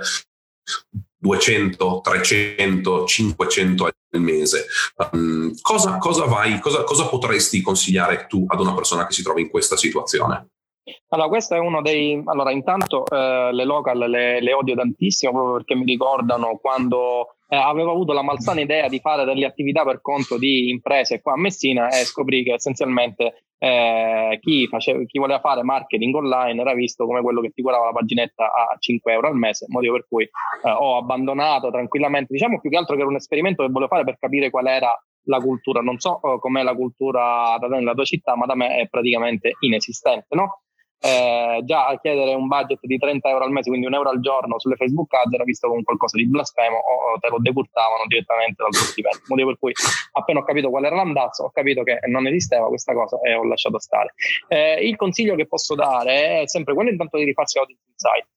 [1.17, 4.67] 200, 300, 500 al mese.
[5.11, 9.39] Um, cosa, cosa, vai, cosa, cosa potresti consigliare tu ad una persona che si trova
[9.39, 10.49] in questa situazione?
[11.09, 12.21] Allora, questo è uno dei.
[12.25, 17.55] Allora, intanto eh, le local le, le, odio tantissimo proprio perché mi ricordano quando eh,
[17.55, 21.37] avevo avuto la malsana idea di fare delle attività per conto di imprese qua a
[21.37, 27.05] Messina e scoprì che essenzialmente eh, chi, faceva, chi, voleva fare marketing online era visto
[27.05, 30.23] come quello che ti curava la paginetta a 5 euro al mese, motivo per cui
[30.23, 32.33] eh, ho abbandonato tranquillamente.
[32.33, 34.95] Diciamo più che altro che era un esperimento che volevo fare per capire qual era
[35.23, 35.81] la cultura.
[35.81, 38.87] Non so eh, com'è la cultura da te nella tua città, ma da me è
[38.87, 40.61] praticamente inesistente, no?
[40.99, 44.19] Eh, già a chiedere un budget di 30 euro al mese, quindi un euro al
[44.19, 48.63] giorno sulle Facebook Ads era visto come qualcosa di blasfemo o te lo decurtavano direttamente
[48.63, 49.21] dal tuo stipendio.
[49.27, 49.73] Motivo per cui
[50.13, 53.43] appena ho capito qual era l'andazzo, ho capito che non esisteva questa cosa e ho
[53.43, 54.13] lasciato stare.
[54.47, 58.27] Eh, il consiglio che posso dare è sempre quello intanto di rifarsi audience insight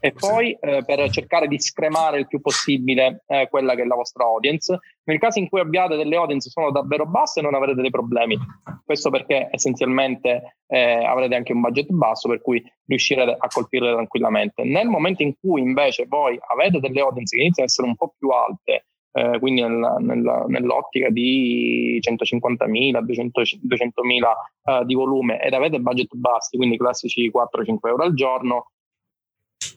[0.00, 3.94] e poi eh, per cercare di scremare il più possibile eh, quella che è la
[3.94, 4.78] vostra audience.
[5.04, 8.38] Nel caso in cui abbiate delle audience che sono davvero basse non avrete dei problemi.
[8.84, 14.64] Questo perché essenzialmente eh, avrete anche un budget basso per cui riuscirete a colpirle tranquillamente.
[14.64, 18.14] Nel momento in cui invece voi avete delle audience che iniziano ad essere un po'
[18.18, 25.54] più alte, eh, quindi nella, nella, nell'ottica di 150.000, 200.000 200 uh, di volume ed
[25.54, 28.72] avete budget bassi, quindi classici 4-5 euro al giorno,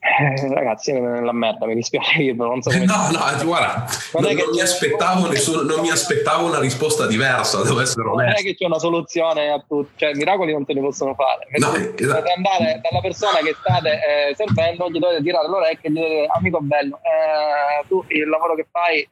[0.01, 4.35] Eh, ragazzi, nella merda, mi dispiace dirvelo, non so come No, no, guarda, non, non,
[4.35, 8.31] non mi aspettavo nessuno, non mi aspettavo una risposta diversa, devo essere onesto.
[8.31, 11.47] Non è che c'è una soluzione a tutti, cioè miracoli non te ne possono fare.
[11.57, 12.05] No, esatto.
[12.05, 16.13] Dovete andare dalla persona che state eh, servendo, gli dovete tirare l'orecchio e gli dovete
[16.13, 19.07] dire, amico bello, eh, tu il lavoro che fai eh,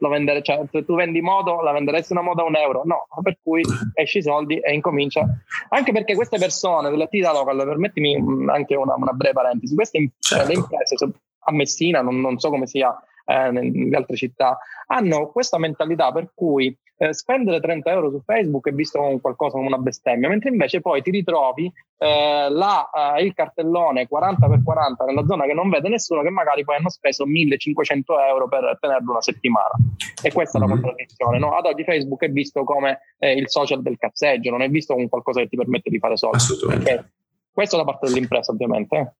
[0.00, 2.82] lo vendere, cioè se tu vendi moto, la venderesti una moto a un euro?
[2.84, 3.62] No, per cui
[3.94, 5.24] esci i soldi e incomincia.
[5.68, 8.16] Anche perché queste persone dell'attività local, permettimi
[8.48, 10.52] anche una, una breve parentesi, queste certo.
[10.52, 10.96] imprese
[11.44, 12.94] a Messina, non, non so come sia
[13.30, 18.68] eh, nelle altre città, hanno questa mentalità per cui eh, spendere 30 euro su Facebook
[18.68, 23.24] è visto come qualcosa come una bestemmia, mentre invece poi ti ritrovi eh, la, eh,
[23.24, 28.20] il cartellone 40x40 nella zona che non vede nessuno, che magari poi hanno speso 1500
[28.20, 29.70] euro per tenerlo una settimana.
[30.22, 30.82] E questa è la mm-hmm.
[30.82, 31.38] contraddizione.
[31.38, 31.56] No?
[31.56, 35.08] Ad oggi Facebook è visto come eh, il social del cazzeggio, non è visto come
[35.08, 36.36] qualcosa che ti permette di fare soldi.
[36.36, 37.12] Assolutamente.
[37.50, 39.14] Questo da parte dell'impresa, ovviamente.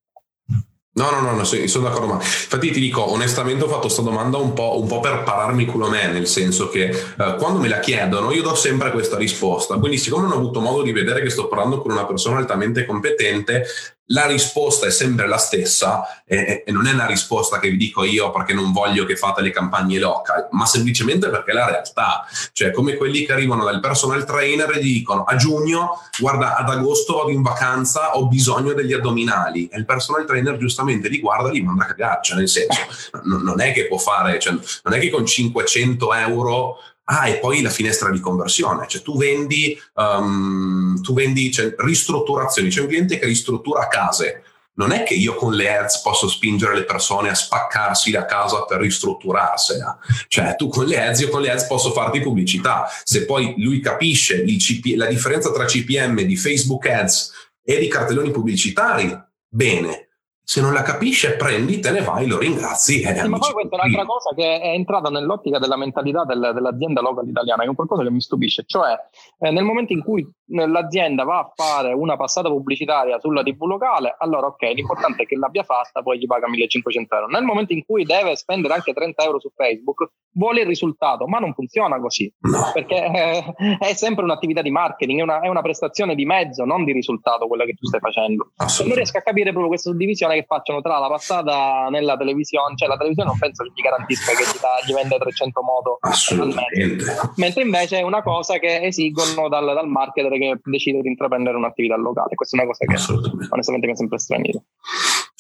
[0.93, 2.07] No, no, no, no sono d'accordo.
[2.07, 5.65] Ma infatti ti dico, onestamente ho fatto questa domanda un po', un po', per pararmi
[5.65, 9.17] culo a me, nel senso che eh, quando me la chiedono io do sempre questa
[9.17, 9.77] risposta.
[9.79, 12.87] Quindi siccome non ho avuto modo di vedere che sto parlando con una persona altamente
[12.87, 13.65] competente,
[14.11, 18.05] la risposta è sempre la stessa e, e, non è una risposta che vi dico
[18.05, 22.25] io perché non voglio che fate le campagne local, ma semplicemente perché è la realtà.
[22.53, 27.17] Cioè, come quelli che arrivano dal personal trainer e dicono a giugno, guarda, ad agosto
[27.17, 29.69] vado in vacanza, ho bisogno degli addominali.
[29.69, 32.21] E il personal trainer giustamente li guarda e li manda a cagare.
[32.23, 32.81] Cioè, nel senso,
[33.25, 37.39] non, non è che può fare, cioè, non è che con 500 euro Ah, e
[37.39, 42.87] poi la finestra di conversione, cioè tu vendi, um, tu vendi cioè, ristrutturazioni, c'è un
[42.87, 44.45] cliente che ristruttura case,
[44.75, 48.65] non è che io con le ads posso spingere le persone a spaccarsi la casa
[48.65, 49.99] per ristrutturarsela.
[50.29, 52.89] Cioè, tu con le ads, io con le ads posso farti pubblicità.
[53.05, 57.33] Se poi lui capisce CP, la differenza tra CPM di Facebook ads
[57.63, 60.10] e di cartelloni pubblicitari, bene
[60.51, 63.03] se non la capisce prendi, te ne vai, lo ringrazi.
[63.03, 67.01] Eh, ma poi questa è un'altra cosa che è entrata nell'ottica della mentalità del, dell'azienda
[67.01, 68.97] local italiana, che è qualcosa che mi stupisce, cioè
[69.39, 74.17] eh, nel momento in cui l'azienda va a fare una passata pubblicitaria sulla TV locale,
[74.19, 77.27] allora ok, l'importante è che l'abbia fatta, poi gli paga 1500 euro.
[77.29, 81.39] Nel momento in cui deve spendere anche 30 euro su Facebook, vuole il risultato, ma
[81.39, 82.71] non funziona così, no.
[82.73, 86.85] perché eh, è sempre un'attività di marketing, è una, è una, prestazione di mezzo, non
[86.85, 88.51] di risultato quella che tu stai facendo.
[88.57, 92.89] Non riesco a capire proprio questa suddivisione che facciano tra la passata nella televisione, cioè
[92.89, 95.99] la televisione non penso che gli garantisca che gli, da, gli vende 300 moto.
[96.01, 97.05] Assolutamente.
[97.37, 101.97] Mentre invece è una cosa che esigono dal, dal marketer che decide di intraprendere un'attività
[101.97, 102.35] locale.
[102.35, 104.63] Questa è una cosa che onestamente mi è sempre stranito.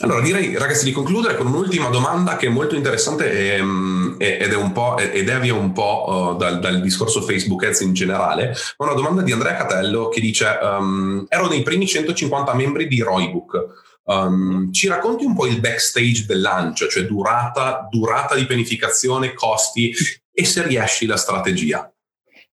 [0.02, 4.50] Allora direi ragazzi di concludere con un'ultima domanda che è molto interessante e, mm, ed
[4.50, 8.54] è un po' ed devia un po' uh, dal, dal, discorso Facebook Ads in generale.
[8.78, 13.89] Una domanda di Andrea Catello che dice um, ero nei primi 150 membri di Roybook
[14.10, 19.92] Um, ci racconti un po' il backstage del lancio, cioè durata, durata di pianificazione, costi
[20.32, 21.92] e se riesci la strategia.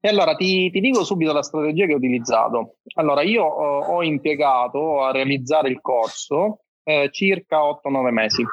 [0.00, 2.76] E allora ti, ti, dico subito la strategia che ho utilizzato.
[2.94, 8.44] Allora, io ho, ho impiegato a realizzare il corso eh, circa 8-9 mesi.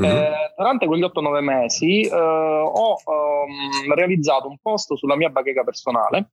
[0.00, 0.10] Mm-hmm.
[0.10, 6.32] Eh, durante quegli 8-9 mesi eh, ho um, realizzato un post sulla mia bacheca personale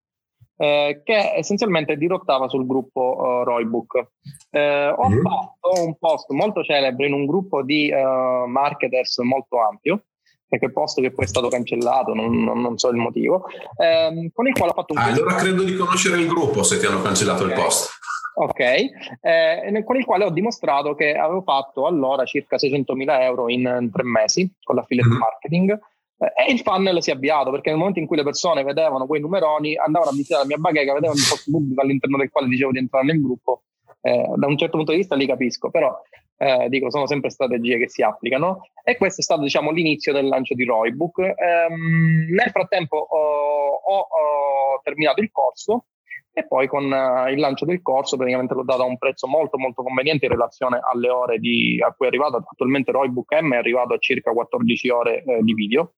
[0.58, 4.08] eh, che essenzialmente dirottava sul gruppo uh, Roybook.
[4.52, 5.22] Eh, ho mm.
[5.22, 10.06] fatto un post molto celebre in un gruppo di uh, marketers molto ampio,
[10.48, 13.46] perché posto che poi è stato cancellato, non, non, so il motivo,
[13.78, 15.00] ehm, con il quale ho fatto un...
[15.00, 17.56] Ah, allora credo di conoscere il gruppo se ti hanno cancellato okay.
[17.56, 17.90] il post.
[18.38, 23.90] Ok, eh, con il quale ho dimostrato che avevo fatto allora circa 600.000 euro in,
[23.92, 25.18] tre mesi con l'affiliate mm.
[25.18, 25.80] marketing
[26.18, 29.20] e il funnel si è avviato perché nel momento in cui le persone vedevano quei
[29.20, 32.72] numeroni, andavano a visitare la mia bacheca, vedevano il post pubblico all'interno del quale dicevo
[32.72, 33.64] di entrare nel gruppo.
[34.02, 35.94] Eh, da un certo punto di vista li capisco, però
[36.38, 40.28] eh, dico, sono sempre strategie che si applicano e questo è stato diciamo, l'inizio del
[40.28, 41.20] lancio di Roybook.
[41.20, 45.88] Ehm, nel frattempo ho, ho, ho, terminato il corso
[46.32, 49.58] e poi con uh, il lancio del corso praticamente l'ho dato a un prezzo molto
[49.58, 52.38] molto conveniente in relazione alle ore di, a cui è arrivato.
[52.38, 55.94] Attualmente Roybook M è arrivato a circa 14 ore eh, di video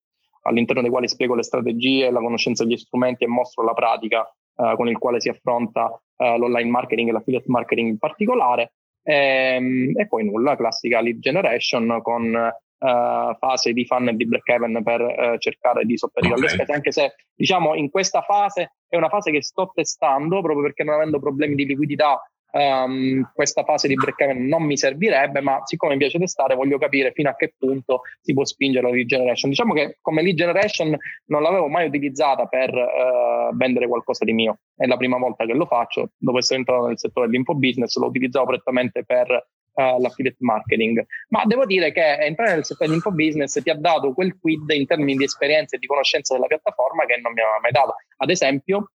[0.48, 4.26] all'interno dei quali spiego le strategie, la conoscenza degli strumenti e mostro la pratica
[4.56, 8.72] eh, con il quale si affronta eh, l'online marketing e l'affiliate marketing in particolare.
[9.02, 14.48] E, ehm, e poi nulla, classica lead generation con uh, fase di funnel di break
[14.48, 16.44] even per uh, cercare di sopperire okay.
[16.44, 20.64] alle spese, anche se diciamo in questa fase è una fase che sto testando proprio
[20.64, 22.20] perché non avendo problemi di liquidità
[22.52, 26.78] um, questa fase di break even non mi servirebbe, ma siccome mi piace testare voglio
[26.78, 29.50] capire fino a che punto si può spingere la lead generation.
[29.50, 30.96] Diciamo che come lead generation
[31.26, 35.54] non l'avevo mai utilizzata per uh, vendere qualcosa di mio, è la prima volta che
[35.54, 41.04] lo faccio, dopo essere entrato nel settore dell'infobusiness lo utilizzavo prettamente per uh, l'affiliate marketing.
[41.28, 44.86] Ma devo dire che entrare nel settore di business ti ha dato quel quid in
[44.86, 47.94] termini di esperienza e di conoscenza della piattaforma che non mi aveva mai dato.
[48.16, 48.90] Ad esempio,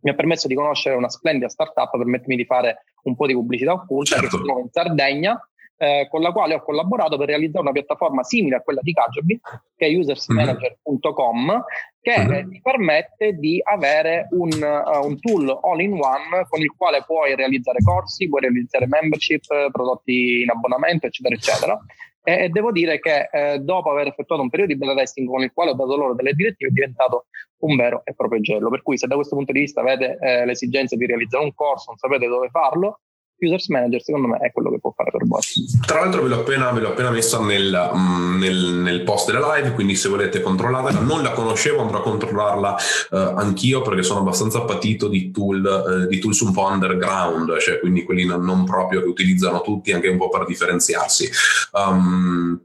[0.00, 3.72] mi ha permesso di conoscere una splendida startup, permettermi di fare un po' di pubblicità
[3.72, 4.38] occulta, certo.
[4.38, 5.40] che sono in Sardegna,
[5.82, 9.40] eh, con la quale ho collaborato per realizzare una piattaforma simile a quella di Kajabi,
[9.76, 11.64] che è usersmanager.com,
[12.00, 12.50] che mm-hmm.
[12.50, 18.28] ti permette di avere un, uh, un, tool all-in-one con il quale puoi realizzare corsi,
[18.28, 21.80] puoi realizzare membership, prodotti in abbonamento, eccetera, eccetera.
[22.24, 25.42] E, e devo dire che eh, dopo aver effettuato un periodo di beta testing con
[25.42, 27.26] il quale ho dato loro delle direttive è diventato
[27.58, 28.70] un vero e proprio gelo.
[28.70, 31.86] Per cui se da questo punto di vista avete eh, l'esigenza di realizzare un corso,
[31.88, 33.00] non sapete dove farlo,
[33.42, 35.40] Users Manager secondo me è quello che può fare per voi.
[35.84, 39.54] Tra l'altro ve l'ho appena, ve l'ho appena messa nel, mm, nel, nel, post della
[39.54, 42.76] live, quindi se volete controllarla, non la conoscevo, andrò a controllarla
[43.10, 47.80] uh, anch'io perché sono abbastanza patito di, tool, uh, di tools un po' underground, cioè
[47.80, 51.28] quindi quelli non, non, proprio che utilizzano tutti anche un po' per differenziarsi.
[51.72, 52.60] Um,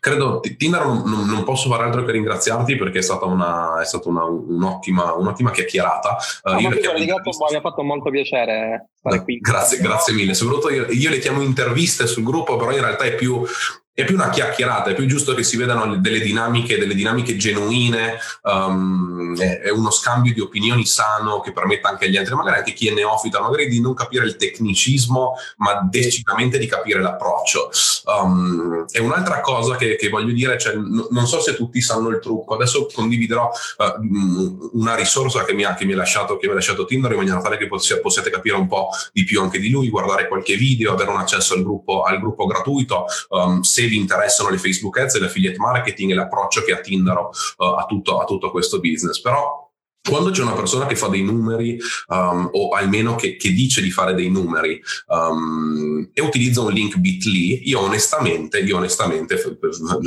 [0.00, 4.08] Credo, Tinder non, non, posso fare altro che ringraziarti perché è stata, una, è stata
[4.10, 6.16] una, un'ottima, un'ottima, chiacchierata.
[6.42, 7.44] Uh, io le chiamo interviste...
[7.50, 9.38] mi ha fatto molto piacere stare qui.
[9.38, 10.34] Grazie, grazie mille.
[10.34, 13.42] Soprattutto io, io, le chiamo interviste sul gruppo, però in realtà è più
[13.98, 18.16] è più una chiacchierata, è più giusto che si vedano delle dinamiche, delle dinamiche genuine,
[18.44, 22.86] um, è, uno scambio di opinioni sano che permetta anche agli altri, magari anche chi
[22.86, 27.70] è neofita, magari di non capire il tecnicismo, ma decisamente di capire l'approccio.
[28.04, 32.10] Um, e un'altra cosa che, che voglio dire, cioè, n- non so se tutti sanno
[32.10, 36.52] il trucco, adesso condividerò uh, una risorsa che mi, ha, che, mi lasciato, che mi,
[36.52, 39.58] ha, lasciato, Tinder in maniera tale che possi- possiate capire un po' di più anche
[39.58, 43.04] di lui, guardare qualche video, avere un accesso al gruppo, al gruppo gratuito.
[43.30, 47.16] Um, se vi interessano le Facebook ads e l'affiliate marketing e l'approccio che ha Tinder
[47.16, 49.20] uh, a, tutto, a tutto questo business.
[49.20, 49.68] Però
[50.08, 51.78] quando c'è una persona che fa dei numeri
[52.08, 56.96] um, o almeno che, che, dice di fare dei numeri um, e utilizza un link
[56.96, 59.40] bit.ly, io onestamente, io onestamente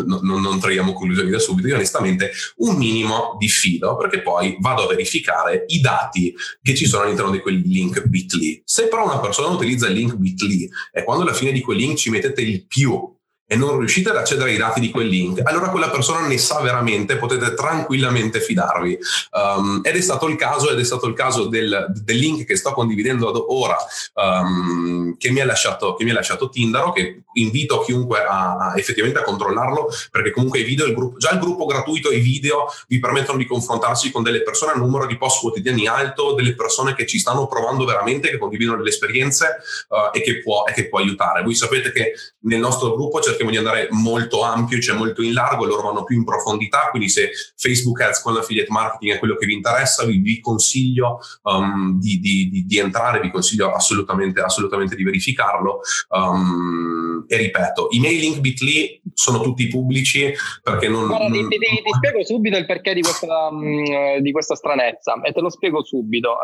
[0.03, 4.87] non, non traiamo conclusioni da subito, io onestamente un minimo diffido perché poi vado a
[4.87, 8.63] verificare i dati che ci sono all'interno di quel link bit.ly.
[8.65, 11.97] Se però una persona utilizza il link bit.ly e quando alla fine di quel link
[11.97, 13.19] ci mettete il più
[13.51, 16.61] e non riuscite ad accedere ai dati di quel link, allora quella persona ne sa
[16.61, 18.97] veramente, potete tranquillamente fidarvi.
[19.31, 22.55] Um, ed è stato il caso, ed è stato il caso del, del link che
[22.55, 23.75] sto condividendo ora,
[24.13, 29.19] um, che, mi lasciato, che, mi ha lasciato, Tindaro, che invito chiunque a, a, effettivamente
[29.19, 32.67] a controllarlo, perché comunque i video, il gruppo, già il gruppo gratuito e i video
[32.87, 36.95] vi permettono di confrontarsi con delle persone a numero di post quotidiani alto, delle persone
[36.95, 39.57] che ci stanno provando veramente, che condividono delle esperienze
[39.89, 41.43] uh, e, che può, e che può aiutare.
[41.43, 45.33] Voi sapete che nel nostro gruppo cerchiamo cerchiamo di andare molto ampio, cioè molto in
[45.33, 49.35] largo, loro vanno più in profondità, quindi se Facebook Ads con l'affiliate marketing è quello
[49.35, 54.95] che vi interessa, vi, vi consiglio um, di, di, di, entrare, vi consiglio assolutamente, assolutamente
[54.95, 55.79] di verificarlo.
[56.09, 61.07] Um, e ripeto, i mail link bit.ly sono tutti pubblici perché non...
[61.07, 61.49] Guarda, non...
[61.49, 65.41] Ti, ti, ti, spiego subito il perché di questa, um, di questa stranezza e te
[65.41, 66.37] lo spiego subito.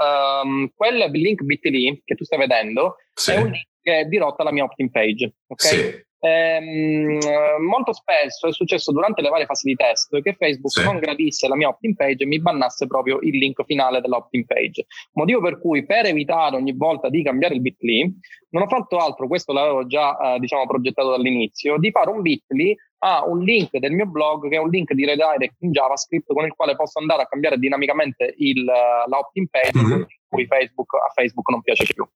[0.44, 3.32] Um, quel link bit.ly che tu stai vedendo sì.
[3.32, 5.62] è un link che è dirotto alla mia opt-in page, ok?
[5.62, 6.06] Sì.
[6.20, 7.20] Ehm,
[7.62, 10.84] molto spesso è successo durante le varie fasi di test che Facebook sì.
[10.84, 14.86] non gradisse la mia opt-in page e mi bannasse proprio il link finale dell'opt-in page.
[15.14, 18.16] Motivo per cui per evitare ogni volta di cambiare il bit.ly,
[18.50, 22.76] non ho fatto altro, questo l'avevo già eh, diciamo progettato dall'inizio, di fare un bit.ly
[23.00, 26.46] a un link del mio blog che è un link di redirect in JavaScript con
[26.46, 31.50] il quale posso andare a cambiare dinamicamente il, l'opt-in page mm-hmm cui Facebook, a Facebook
[31.50, 32.08] non piace più.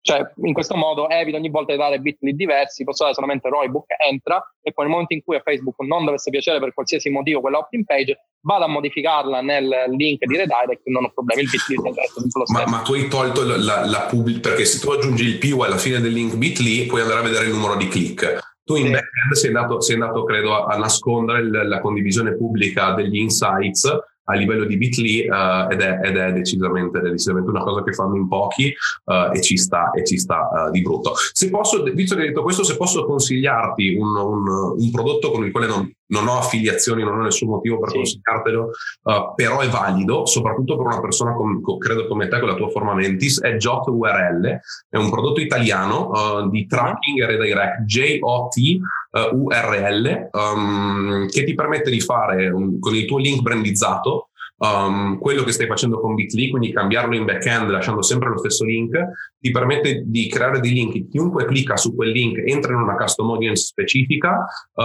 [0.00, 3.86] Cioè, in questo modo evito ogni volta di dare bit.ly diversi, posso dare solamente Roybook,
[4.10, 7.40] entra e poi nel momento in cui a Facebook non dovesse piacere per qualsiasi motivo
[7.40, 11.76] quella opt-in page, vado a modificarla nel link di redirect, non ho problemi, il bit.ly
[12.52, 15.60] ma, ma, tu hai tolto la, la, la pub- perché se tu aggiungi il più
[15.60, 18.50] alla fine del link bit.ly puoi andare a vedere il numero di click.
[18.64, 23.90] Tu in backend sei andato, sei andato credo, a nascondere la condivisione pubblica degli insights
[24.24, 28.16] a livello di Bitly uh, ed, è, ed è, decisamente, decisamente, una cosa che fanno
[28.16, 31.14] in pochi uh, e ci sta, e ci sta uh, di brutto.
[31.32, 35.44] Se posso, visto che hai detto questo, se posso consigliarti un, un, un prodotto con
[35.44, 37.96] il quale non, non, ho affiliazioni, non ho nessun motivo per sì.
[37.96, 38.70] consigliartelo,
[39.34, 42.68] però è valido, soprattutto per una persona com, com, credo come te con la tua
[42.68, 48.56] forma Mentis, è JOT URL, è un prodotto italiano di tracking e redirect, J-O-T
[49.12, 54.28] uh, URL um, che ti permette di fare un, con il tuo link brandizzato
[54.62, 58.64] um, quello che stai facendo con Bitly, quindi cambiarlo in backend lasciando sempre lo stesso
[58.64, 58.96] link,
[59.38, 61.08] ti permette di creare dei link.
[61.08, 64.44] Chiunque clicca su quel link entra in una custom audience specifica,
[64.74, 64.82] uh,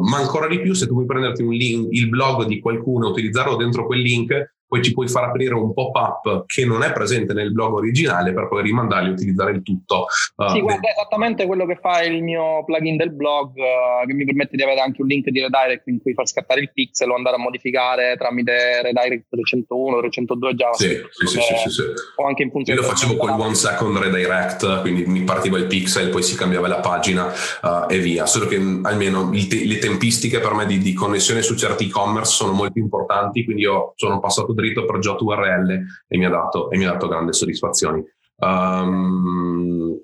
[0.00, 3.56] ma ancora di più se tu vuoi prenderti link, il blog di qualcuno e utilizzarlo
[3.56, 7.52] dentro quel link, poi ci puoi far aprire un pop-up che non è presente nel
[7.52, 10.06] blog originale per poi rimandarli a utilizzare il tutto.
[10.34, 14.12] Uh, sì, guarda, è esattamente quello che fa il mio plugin del blog, uh, che
[14.12, 17.10] mi permette di avere anche un link di redirect in cui far scattare il pixel
[17.10, 20.74] o andare a modificare tramite redirect 301, 302 Java.
[20.74, 21.82] Sì, sì, sì, sì, sì,
[22.16, 22.80] O anche in funzione.
[22.80, 26.66] Io lo facevo col one second redirect, quindi mi partiva il pixel, poi si cambiava
[26.66, 28.26] la pagina uh, e via.
[28.26, 32.52] Solo che almeno te- le tempistiche per me di, di connessione su certi e-commerce sono
[32.52, 35.70] molto importanti, quindi io sono passato dritto per Jot URL
[36.08, 38.02] e mi ha dato, e mi ha dato grandi soddisfazioni.
[38.38, 39.98] Um,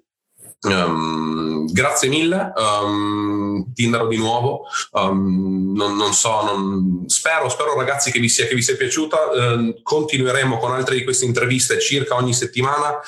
[0.68, 4.62] um, grazie mille, um, Tindaro di nuovo.
[4.92, 9.16] Um, non, non, so, non, spero, spero ragazzi che vi sia, che vi sia piaciuta.
[9.30, 13.00] Uh, continueremo con altre di queste interviste circa ogni settimana.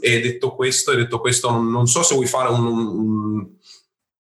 [0.00, 3.46] E detto questo, detto questo non, non so se vuoi fare un, un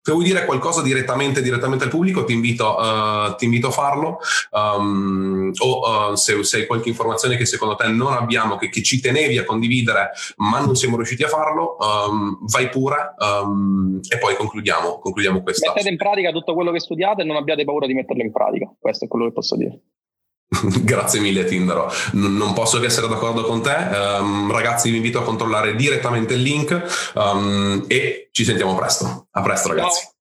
[0.09, 4.19] se vuoi dire qualcosa direttamente, direttamente al pubblico, ti invito, uh, ti invito a farlo.
[4.53, 8.83] Um, o uh, se, se, hai qualche informazione che secondo te non abbiamo, che, che,
[8.83, 14.17] ci tenevi a condividere, ma non siamo riusciti a farlo, um, vai pure um, e
[14.17, 15.69] poi concludiamo, concludiamo questa.
[15.69, 18.73] Mettete in pratica tutto quello che studiate e non abbiate paura di metterlo in pratica.
[18.81, 19.79] Questo è quello che posso dire.
[20.83, 23.75] Grazie mille Tindaro, N- non posso che essere d'accordo con te.
[23.75, 29.27] Um, ragazzi vi invito a controllare direttamente il link um, e ci sentiamo presto.
[29.31, 30.01] A presto ragazzi.
[30.03, 30.18] Ciao.